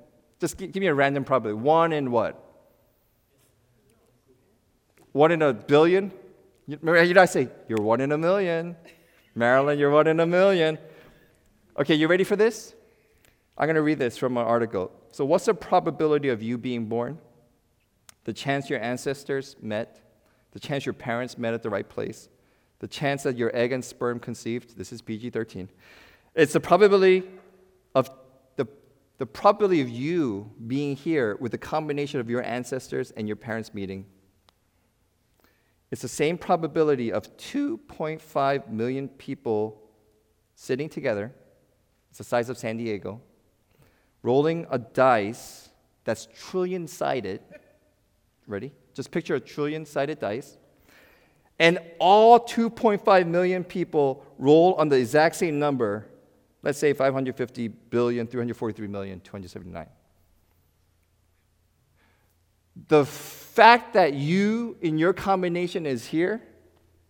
just 0.45 0.59
give 0.59 0.77
me 0.77 0.89
a 0.89 0.95
random 0.95 1.25
probability. 1.25 1.63
One 1.63 1.93
in 1.93 2.11
what? 2.11 2.44
One 5.15 5.31
in 5.31 5.43
a 5.43 5.53
billion? 5.53 6.11
You, 6.67 6.77
you 6.83 7.15
know, 7.15 7.23
I 7.23 7.25
say, 7.27 7.49
you're 7.69 7.81
one 7.81 8.01
in 8.01 8.11
a 8.11 8.19
million. 8.19 8.75
Marilyn, 9.37 9.79
you're 9.79 9.93
one 9.93 10.09
in 10.09 10.19
a 10.19 10.27
million. 10.27 10.77
Okay, 11.79 11.95
you 11.95 12.09
ready 12.09 12.25
for 12.25 12.35
this? 12.35 12.75
I'm 13.57 13.67
going 13.67 13.77
to 13.77 13.83
read 13.83 14.01
this 14.01 14.19
from 14.19 14.37
an 14.37 14.45
article. 14.45 14.91
So, 15.13 15.25
what's 15.25 15.45
the 15.45 15.55
probability 15.55 16.31
of 16.31 16.43
you 16.43 16.59
being 16.59 16.87
born? 16.87 17.19
The 18.25 18.33
chance 18.33 18.69
your 18.69 18.81
ancestors 18.81 19.55
met, 19.63 20.01
the 20.51 20.59
chance 20.59 20.85
your 20.85 20.95
parents 20.95 21.39
met 21.39 21.55
at 21.55 21.63
the 21.63 21.71
right 21.71 21.89
place, 21.89 22.29
the 22.81 22.89
chance 22.89 23.23
that 23.23 23.37
your 23.37 23.55
egg 23.55 23.71
and 23.71 23.85
sperm 23.85 24.19
conceived. 24.19 24.77
This 24.77 24.93
is 24.93 25.01
PG 25.01 25.31
13. 25.31 25.69
It's 26.35 26.55
the 26.55 26.61
probability 26.61 27.23
of 27.95 28.11
the 29.19 29.27
probability 29.27 29.81
of 29.81 29.89
you 29.89 30.51
being 30.67 30.97
here 30.97 31.37
with 31.39 31.53
the 31.53 31.59
combination 31.59 32.19
of 32.19 32.29
your 32.29 32.43
ancestors 32.43 33.13
and 33.13 33.29
your 33.29 33.37
parents 33.37 33.73
meeting 33.73 34.07
it's 35.91 36.03
the 36.03 36.09
same 36.09 36.39
probability 36.39 37.13
of 37.13 37.37
2.5 37.37 38.69
million 38.69 39.09
people 39.09 39.81
sitting 40.55 40.89
together. 40.89 41.33
It's 42.11 42.19
the 42.19 42.25
size 42.25 42.49
of 42.49 42.59
san 42.59 42.77
diego 42.77 43.21
rolling 44.23 44.67
a 44.71 44.79
dice 44.79 45.69
that's 46.05 46.29
trillion 46.35 46.89
sided 46.89 47.41
ready? 48.47 48.73
Just 48.95 49.11
picture 49.11 49.35
a 49.35 49.41
trillion 49.41 49.85
sided 49.85 50.21
dice. 50.21 50.57
And 51.59 51.79
all 51.99 52.41
2.5 52.41 53.27
million 53.27 53.65
people 53.65 54.25
roll 54.39 54.75
on 54.75 54.89
the 54.89 54.97
exact 54.97 55.37
same 55.37 55.59
number 55.59 56.09
Let's 56.65 56.79
say 56.79 56.95
550 56.95 57.69
billion, 57.69 58.27
343 58.27 58.89
million, 58.89 59.21
279. 59.21 59.87
The 62.89 63.05
fact 63.55 63.93
that 63.95 64.15
you 64.15 64.77
in 64.81 64.99
your 64.99 65.13
combination 65.13 65.87
is 65.87 66.07
here, 66.07 66.43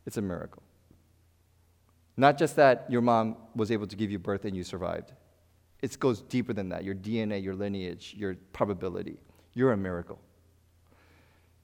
it's 0.05 0.19
a 0.19 0.23
miracle. 0.23 0.63
Not 2.17 2.39
just 2.39 2.57
that 2.57 2.87
your 2.91 3.01
mom 3.01 3.37
was 3.57 3.71
able 3.71 3.87
to 3.87 3.97
give 3.97 4.11
you 4.11 4.19
birth 4.19 4.45
and 4.45 4.55
you 4.55 4.63
survived. 4.63 5.13
It 5.81 5.99
goes 5.99 6.21
deeper 6.23 6.53
than 6.53 6.69
that. 6.69 6.85
Your 6.85 6.95
DNA, 6.95 7.43
your 7.43 7.55
lineage, 7.55 8.15
your 8.17 8.37
probability. 8.53 9.17
You're 9.55 9.73
a 9.73 9.77
miracle. 9.77 10.21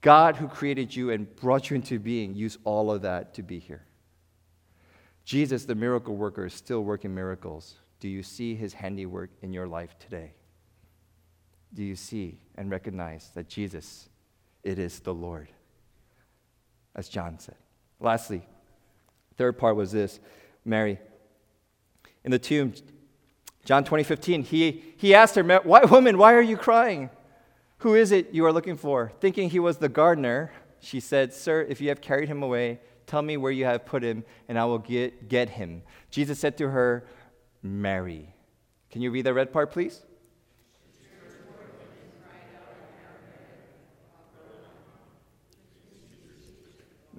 God, 0.01 0.35
who 0.35 0.47
created 0.47 0.95
you 0.95 1.11
and 1.11 1.33
brought 1.35 1.69
you 1.69 1.75
into 1.75 1.99
being, 1.99 2.33
used 2.33 2.59
all 2.63 2.91
of 2.91 3.03
that 3.03 3.35
to 3.35 3.43
be 3.43 3.59
here. 3.59 3.85
Jesus, 5.25 5.65
the 5.65 5.75
miracle 5.75 6.15
worker, 6.15 6.47
is 6.47 6.53
still 6.55 6.83
working 6.83 7.13
miracles. 7.13 7.75
Do 7.99 8.09
you 8.09 8.23
see 8.23 8.55
his 8.55 8.73
handiwork 8.73 9.29
in 9.43 9.53
your 9.53 9.67
life 9.67 9.95
today? 9.99 10.33
Do 11.73 11.83
you 11.83 11.95
see 11.95 12.39
and 12.55 12.71
recognize 12.71 13.29
that 13.35 13.47
Jesus, 13.47 14.09
it 14.63 14.79
is 14.79 14.99
the 14.99 15.13
Lord? 15.13 15.47
As 16.95 17.07
John 17.09 17.39
said. 17.39 17.55
Lastly, 17.99 18.43
third 19.37 19.57
part 19.57 19.75
was 19.75 19.91
this 19.91 20.19
Mary. 20.65 20.99
In 22.23 22.31
the 22.31 22.39
tomb, 22.39 22.73
John 23.65 23.83
20, 23.83 24.03
15, 24.03 24.43
he, 24.43 24.83
he 24.97 25.15
asked 25.15 25.35
her, 25.35 25.43
why, 25.43 25.83
Woman, 25.85 26.17
why 26.17 26.33
are 26.33 26.41
you 26.41 26.57
crying? 26.57 27.09
Who 27.79 27.95
is 27.95 28.11
it 28.11 28.33
you 28.33 28.45
are 28.45 28.53
looking 28.53 28.77
for? 28.77 29.11
Thinking 29.19 29.49
he 29.49 29.59
was 29.59 29.77
the 29.77 29.89
gardener, 29.89 30.51
she 30.79 30.99
said, 30.99 31.33
Sir, 31.33 31.65
if 31.67 31.81
you 31.81 31.89
have 31.89 32.01
carried 32.01 32.27
him 32.27 32.43
away, 32.43 32.79
Tell 33.11 33.21
me 33.21 33.35
where 33.35 33.51
you 33.51 33.65
have 33.65 33.85
put 33.85 34.03
him, 34.03 34.23
and 34.47 34.57
I 34.57 34.63
will 34.63 34.77
get, 34.77 35.27
get 35.27 35.49
him. 35.49 35.83
Jesus 36.11 36.39
said 36.39 36.57
to 36.59 36.69
her, 36.69 37.05
Mary. 37.61 38.33
Can 38.89 39.01
you 39.01 39.11
read 39.11 39.25
the 39.25 39.33
red 39.33 39.51
part, 39.51 39.69
please? 39.69 40.01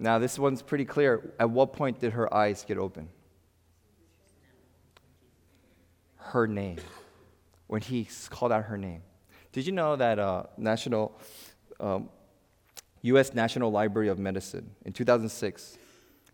Now, 0.02 0.18
this 0.18 0.36
one's 0.36 0.62
pretty 0.62 0.84
clear. 0.84 1.32
At 1.38 1.50
what 1.50 1.72
point 1.74 2.00
did 2.00 2.14
her 2.14 2.32
eyes 2.34 2.64
get 2.66 2.76
open? 2.76 3.08
Her 6.16 6.48
name. 6.48 6.78
When 7.68 7.82
he 7.82 8.08
called 8.28 8.50
out 8.50 8.64
her 8.64 8.76
name. 8.76 9.02
Did 9.52 9.64
you 9.64 9.70
know 9.70 9.94
that 9.94 10.18
uh, 10.18 10.44
National, 10.56 11.16
um, 11.78 12.08
U.S. 13.02 13.32
National 13.32 13.70
Library 13.70 14.08
of 14.08 14.18
Medicine 14.18 14.72
in 14.84 14.92
2006 14.92 15.78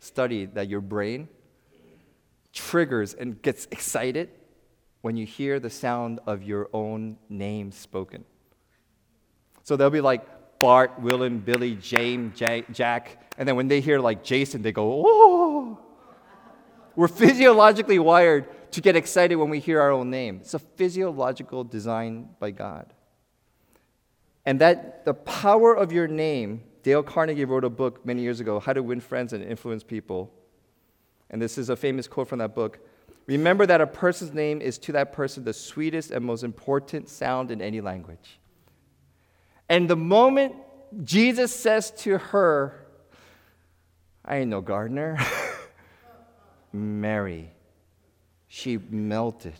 studied 0.00 0.54
that 0.54 0.68
your 0.68 0.80
brain 0.80 1.28
triggers 2.54 3.12
and 3.12 3.40
gets 3.42 3.68
excited 3.70 4.30
when 5.02 5.18
you 5.18 5.26
hear 5.26 5.60
the 5.60 5.68
sound 5.68 6.20
of 6.26 6.42
your 6.42 6.70
own 6.72 7.18
name 7.28 7.70
spoken. 7.70 8.24
So 9.62 9.76
they'll 9.76 9.90
be 9.90 10.00
like 10.00 10.26
Bart, 10.58 11.00
Willem, 11.00 11.38
Billy, 11.38 11.76
James, 11.76 12.38
Jack, 12.38 13.32
and 13.38 13.48
then 13.48 13.54
when 13.54 13.68
they 13.68 13.80
hear 13.80 14.00
like 14.00 14.24
Jason, 14.24 14.62
they 14.62 14.72
go, 14.72 15.02
oh. 15.06 15.78
We're 16.96 17.06
physiologically 17.06 18.00
wired 18.00 18.72
to 18.72 18.80
get 18.80 18.96
excited 18.96 19.36
when 19.36 19.50
we 19.50 19.60
hear 19.60 19.80
our 19.80 19.92
own 19.92 20.10
name. 20.10 20.38
It's 20.40 20.54
a 20.54 20.58
physiological 20.58 21.62
design 21.62 22.30
by 22.40 22.50
God. 22.50 22.92
And 24.44 24.60
that 24.60 25.04
the 25.04 25.14
power 25.14 25.74
of 25.74 25.92
your 25.92 26.08
name, 26.08 26.64
Dale 26.82 27.04
Carnegie 27.04 27.44
wrote 27.44 27.64
a 27.64 27.70
book 27.70 28.04
many 28.04 28.22
years 28.22 28.40
ago, 28.40 28.58
How 28.58 28.72
to 28.72 28.82
Win 28.82 28.98
Friends 28.98 29.32
and 29.32 29.44
Influence 29.44 29.84
People. 29.84 30.32
And 31.30 31.40
this 31.40 31.56
is 31.56 31.68
a 31.68 31.76
famous 31.76 32.08
quote 32.08 32.28
from 32.28 32.40
that 32.40 32.54
book. 32.54 32.80
Remember 33.26 33.66
that 33.66 33.80
a 33.80 33.86
person's 33.86 34.32
name 34.32 34.60
is 34.60 34.78
to 34.78 34.92
that 34.92 35.12
person 35.12 35.44
the 35.44 35.52
sweetest 35.52 36.10
and 36.10 36.24
most 36.24 36.42
important 36.42 37.08
sound 37.08 37.50
in 37.50 37.60
any 37.60 37.80
language. 37.80 38.40
And 39.68 39.88
the 39.88 39.96
moment 39.96 40.54
Jesus 41.04 41.54
says 41.54 41.90
to 41.98 42.18
her, 42.18 42.86
I 44.24 44.38
ain't 44.38 44.50
no 44.50 44.60
gardener, 44.60 45.18
Mary, 46.72 47.50
she 48.46 48.78
melted 48.78 49.54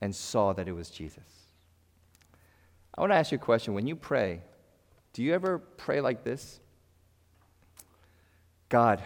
and 0.00 0.14
saw 0.14 0.52
that 0.52 0.68
it 0.68 0.72
was 0.72 0.90
Jesus. 0.90 1.24
I 2.94 3.00
want 3.00 3.12
to 3.12 3.16
ask 3.16 3.32
you 3.32 3.36
a 3.36 3.40
question. 3.40 3.74
When 3.74 3.86
you 3.86 3.96
pray, 3.96 4.42
do 5.12 5.22
you 5.22 5.34
ever 5.34 5.58
pray 5.58 6.00
like 6.00 6.24
this? 6.24 6.60
God, 8.68 9.02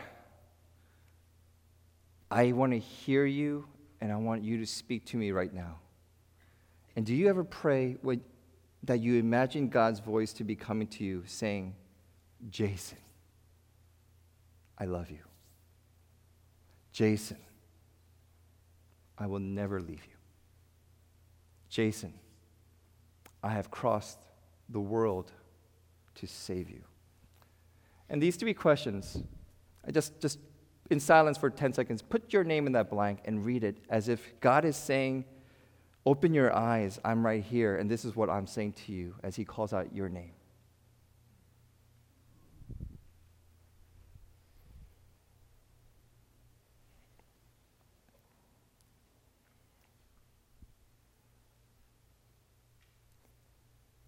I 2.31 2.53
want 2.53 2.73
to 2.73 2.79
hear 2.79 3.25
you 3.25 3.67
and 4.01 4.11
I 4.11 4.17
want 4.17 4.43
you 4.43 4.59
to 4.59 4.67
speak 4.67 5.05
to 5.07 5.17
me 5.17 5.31
right 5.31 5.53
now. 5.53 5.79
And 6.97 7.07
do 7.07 7.15
you 7.15 7.29
ever 7.29 7.45
pray 7.45 7.97
when, 8.03 8.23
that 8.85 9.01
you 9.01 9.17
imagine 9.17 9.69
God's 9.69 10.01
voice 10.01 10.33
to 10.35 10.45
be 10.45 10.57
coming 10.57 10.89
to 10.89 11.05
you 11.05 11.23
saying, 11.27 11.75
Jason, 12.51 12.99
I 14.79 14.85
love 14.85 15.11
you. 15.11 15.21
Jason, 16.93 17.39
I 19.17 19.27
will 19.27 19.39
never 19.39 19.81
leave 19.81 20.05
you. 20.05 20.17
Jason, 21.69 22.13
I 23.43 23.51
have 23.51 23.71
crossed 23.71 24.19
the 24.69 24.81
world 24.81 25.33
to 26.17 26.27
save 26.27 26.69
you. 26.69 26.83
And 28.11 28.23
these 28.23 28.37
three 28.37 28.53
questions, 28.53 29.23
I 29.87 29.91
just, 29.91 30.21
just 30.21 30.39
in 30.91 31.01
silence 31.01 31.39
for 31.39 31.49
10 31.49 31.73
seconds, 31.73 32.03
put 32.03 32.33
your 32.33 32.45
name 32.45 32.67
in 32.67 32.73
that 32.73 32.91
blank 32.91 33.21
and 33.25 33.45
read 33.45 33.65
it 33.65 33.79
as 33.89 34.09
if 34.09 34.39
God 34.41 34.65
is 34.65 34.77
saying, 34.77 35.25
Open 36.05 36.35
your 36.35 36.53
eyes, 36.55 36.99
I'm 37.05 37.25
right 37.25 37.43
here, 37.43 37.77
and 37.77 37.89
this 37.89 38.05
is 38.05 38.17
what 38.17 38.29
I'm 38.29 38.47
saying 38.47 38.73
to 38.87 38.93
you 38.93 39.15
as 39.23 39.37
He 39.37 39.45
calls 39.45 39.73
out 39.73 39.95
your 39.95 40.09
name. 40.09 40.33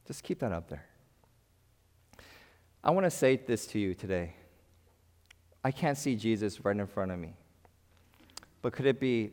Just 0.06 0.22
keep 0.22 0.40
that 0.40 0.52
up 0.52 0.68
there. 0.68 0.84
I 2.82 2.90
want 2.90 3.04
to 3.04 3.10
say 3.10 3.36
this 3.36 3.66
to 3.68 3.78
you 3.78 3.94
today. 3.94 4.34
I 5.64 5.70
can't 5.70 5.96
see 5.96 6.14
Jesus 6.14 6.62
right 6.64 6.76
in 6.76 6.86
front 6.86 7.10
of 7.10 7.18
me. 7.18 7.34
But 8.60 8.74
could 8.74 8.84
it 8.84 9.00
be 9.00 9.30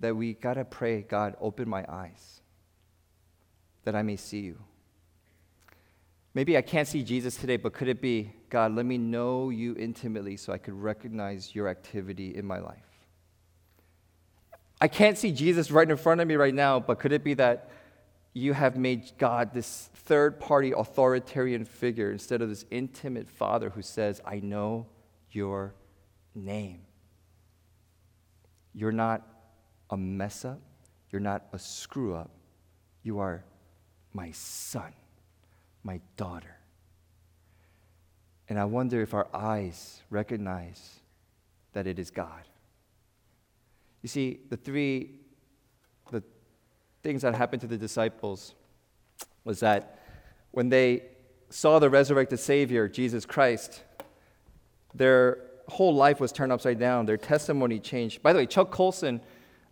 that 0.00 0.16
we 0.16 0.34
got 0.34 0.54
to 0.54 0.64
pray, 0.64 1.02
God, 1.02 1.36
open 1.40 1.68
my 1.68 1.84
eyes 1.88 2.40
that 3.84 3.94
I 3.94 4.02
may 4.02 4.16
see 4.16 4.40
you? 4.40 4.58
Maybe 6.32 6.56
I 6.56 6.62
can't 6.62 6.86
see 6.86 7.02
Jesus 7.02 7.36
today, 7.36 7.56
but 7.56 7.72
could 7.72 7.88
it 7.88 8.00
be, 8.00 8.32
God, 8.50 8.74
let 8.74 8.86
me 8.86 8.98
know 8.98 9.50
you 9.50 9.74
intimately 9.76 10.36
so 10.36 10.52
I 10.52 10.58
could 10.58 10.74
recognize 10.74 11.54
your 11.54 11.68
activity 11.68 12.36
in 12.36 12.46
my 12.46 12.60
life? 12.60 12.78
I 14.80 14.88
can't 14.88 15.18
see 15.18 15.32
Jesus 15.32 15.70
right 15.70 15.90
in 15.90 15.96
front 15.96 16.20
of 16.20 16.28
me 16.28 16.36
right 16.36 16.54
now, 16.54 16.80
but 16.80 16.98
could 16.98 17.12
it 17.12 17.24
be 17.24 17.34
that 17.34 17.70
you 18.32 18.52
have 18.52 18.76
made 18.76 19.10
God 19.18 19.52
this 19.52 19.90
third 19.92 20.38
party 20.38 20.72
authoritarian 20.72 21.64
figure 21.64 22.12
instead 22.12 22.42
of 22.42 22.48
this 22.48 22.64
intimate 22.70 23.28
father 23.28 23.70
who 23.70 23.82
says, 23.82 24.20
I 24.24 24.38
know 24.38 24.86
your 25.32 25.74
name. 26.34 26.82
You're 28.72 28.92
not 28.92 29.26
a 29.90 29.96
mess 29.96 30.44
up, 30.44 30.60
you're 31.10 31.20
not 31.20 31.44
a 31.52 31.58
screw 31.58 32.14
up. 32.14 32.30
You 33.02 33.18
are 33.18 33.44
my 34.12 34.30
son, 34.30 34.92
my 35.82 36.00
daughter. 36.16 36.56
And 38.48 38.58
I 38.58 38.64
wonder 38.64 39.00
if 39.00 39.14
our 39.14 39.28
eyes 39.32 40.02
recognize 40.10 41.00
that 41.72 41.86
it 41.86 41.98
is 41.98 42.10
God. 42.10 42.42
You 44.02 44.08
see, 44.08 44.40
the 44.48 44.56
three 44.56 45.20
the 46.10 46.22
things 47.02 47.22
that 47.22 47.34
happened 47.34 47.60
to 47.60 47.68
the 47.68 47.78
disciples 47.78 48.54
was 49.44 49.60
that 49.60 50.00
when 50.50 50.68
they 50.68 51.04
saw 51.48 51.78
the 51.78 51.88
resurrected 51.88 52.40
Savior, 52.40 52.88
Jesus 52.88 53.24
Christ, 53.24 53.82
their 54.94 55.38
whole 55.68 55.94
life 55.94 56.20
was 56.20 56.32
turned 56.32 56.52
upside 56.52 56.78
down. 56.78 57.06
Their 57.06 57.16
testimony 57.16 57.78
changed. 57.78 58.22
By 58.22 58.32
the 58.32 58.40
way, 58.40 58.46
Chuck 58.46 58.70
Colson, 58.70 59.20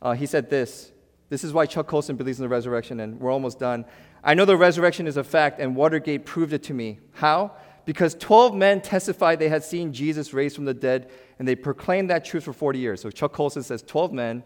uh, 0.01 0.13
he 0.13 0.27
said 0.27 0.51
this. 0.51 0.93
This 1.29 1.45
is 1.45 1.53
why 1.53 1.67
Chuck 1.67 1.87
Colson 1.87 2.17
believes 2.17 2.39
in 2.39 2.45
the 2.45 2.49
resurrection, 2.49 3.01
and 3.01 3.21
we're 3.21 3.31
almost 3.31 3.59
done. 3.59 3.85
I 4.25 4.35
know 4.35 4.45
the 4.45 4.57
resurrection 4.57 5.07
is 5.07 5.17
a 5.17 5.25
fact, 5.25 5.61
and 5.61 5.77
Watergate 5.77 6.25
proved 6.25 6.53
it 6.53 6.63
to 6.65 6.75
me. 6.75 6.99
How? 7.13 7.53
Because 7.85 8.15
12 8.15 8.55
men 8.55 8.81
testified 8.81 9.39
they 9.39 9.49
had 9.49 9.65
seen 9.65 9.93
Jesus 9.93 10.33
raised 10.33 10.57
from 10.57 10.65
the 10.65 10.75
dead, 10.75 11.11
and 11.39 11.47
they 11.47 11.55
proclaimed 11.55 12.11
that 12.11 12.25
truth 12.25 12.45
for 12.45 12.53
40 12.53 12.79
years. 12.79 13.01
So 13.01 13.11
Chuck 13.11 13.33
Colson 13.33 13.63
says 13.63 13.83
12 13.83 14.13
men, 14.13 14.43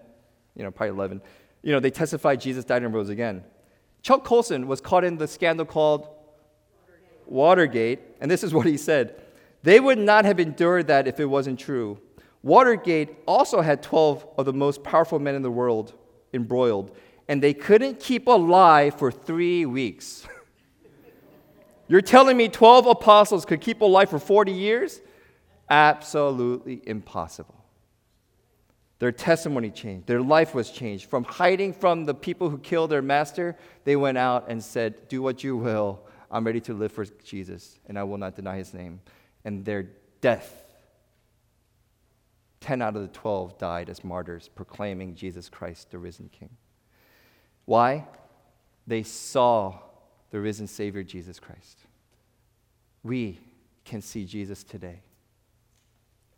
you 0.55 0.62
know, 0.62 0.71
probably 0.71 0.95
11, 0.95 1.23
you 1.62 1.73
know, 1.73 1.81
they 1.81 1.91
testified 1.91 2.41
Jesus 2.41 2.65
died 2.65 2.83
and 2.83 2.93
rose 2.93 3.09
again. 3.09 3.45
Chuck 4.03 4.25
Colson 4.25 4.67
was 4.67 4.81
caught 4.81 5.05
in 5.05 5.17
the 5.17 5.29
scandal 5.29 5.65
called 5.65 6.09
Watergate, 7.27 8.01
and 8.21 8.31
this 8.31 8.43
is 8.43 8.53
what 8.53 8.67
he 8.67 8.77
said 8.77 9.21
They 9.62 9.79
would 9.79 9.99
not 9.99 10.25
have 10.25 10.41
endured 10.41 10.88
that 10.88 11.07
if 11.07 11.21
it 11.21 11.27
wasn't 11.27 11.59
true. 11.59 11.99
Watergate 12.42 13.16
also 13.26 13.61
had 13.61 13.83
12 13.83 14.26
of 14.38 14.46
the 14.46 14.52
most 14.52 14.83
powerful 14.83 15.18
men 15.18 15.35
in 15.35 15.42
the 15.42 15.50
world 15.50 15.94
embroiled, 16.33 16.96
and 17.28 17.42
they 17.42 17.55
couldn't 17.55 18.00
keep 18.00 18.26
alive 18.26 18.98
for 18.98 19.12
three 19.12 19.64
weeks. 19.64 20.26
You're 21.88 22.00
telling 22.00 22.37
me 22.37 22.48
12 22.48 22.87
apostles 22.87 23.44
could 23.44 23.61
keep 23.61 23.81
alive 23.81 24.11
for 24.11 24.18
40 24.18 24.52
years? 24.52 25.00
Absolutely 25.70 26.83
impossible. 26.85 27.55
Their 28.98 29.12
testimony 29.12 29.70
changed. 29.70 30.07
Their 30.07 30.20
life 30.20 30.55
was 30.55 30.70
changed. 30.70 31.11
From 31.11 31.24
hiding 31.24 31.72
from 31.72 32.05
the 32.05 32.14
people 32.14 32.50
who 32.50 32.59
killed 32.59 32.90
their 32.90 33.02
master, 33.02 33.57
they 33.83 33.96
went 33.96 34.16
out 34.16 34.46
and 34.48 34.62
said, 34.62 35.09
Do 35.09 35.22
what 35.22 35.42
you 35.42 35.57
will. 35.57 36.00
I'm 36.31 36.44
ready 36.44 36.61
to 36.61 36.74
live 36.74 36.92
for 36.92 37.05
Jesus, 37.05 37.78
and 37.87 37.98
I 37.98 38.05
will 38.05 38.16
not 38.16 38.37
deny 38.37 38.59
his 38.59 38.72
name. 38.72 39.00
And 39.44 39.64
their 39.64 39.90
death, 40.20 40.62
10 42.62 42.81
out 42.81 42.96
of 42.96 43.03
the 43.03 43.09
12 43.09 43.59
died 43.59 43.90
as 43.90 44.03
martyrs, 44.03 44.48
proclaiming 44.48 45.14
Jesus 45.14 45.48
Christ, 45.48 45.90
the 45.90 45.98
risen 45.98 46.31
King. 46.31 46.51
Why? 47.66 48.07
They 48.87 49.03
saw 49.03 49.79
the 50.31 50.40
risen 50.40 50.66
Savior, 50.66 51.03
Jesus 51.03 51.38
Christ. 51.38 51.81
We 53.03 53.40
can 53.85 54.01
see 54.01 54.25
Jesus 54.25 54.64
today 54.64 55.01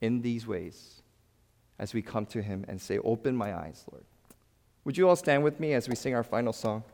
in 0.00 0.22
these 0.22 0.46
ways 0.46 1.02
as 1.78 1.94
we 1.94 2.02
come 2.02 2.26
to 2.26 2.42
Him 2.42 2.64
and 2.68 2.80
say, 2.80 2.98
Open 2.98 3.37
my 3.37 3.54
eyes, 3.54 3.84
Lord. 3.92 4.04
Would 4.84 4.98
you 4.98 5.08
all 5.08 5.16
stand 5.16 5.44
with 5.44 5.60
me 5.60 5.74
as 5.74 5.88
we 5.88 5.94
sing 5.94 6.14
our 6.14 6.22
final 6.22 6.52
song? 6.52 6.84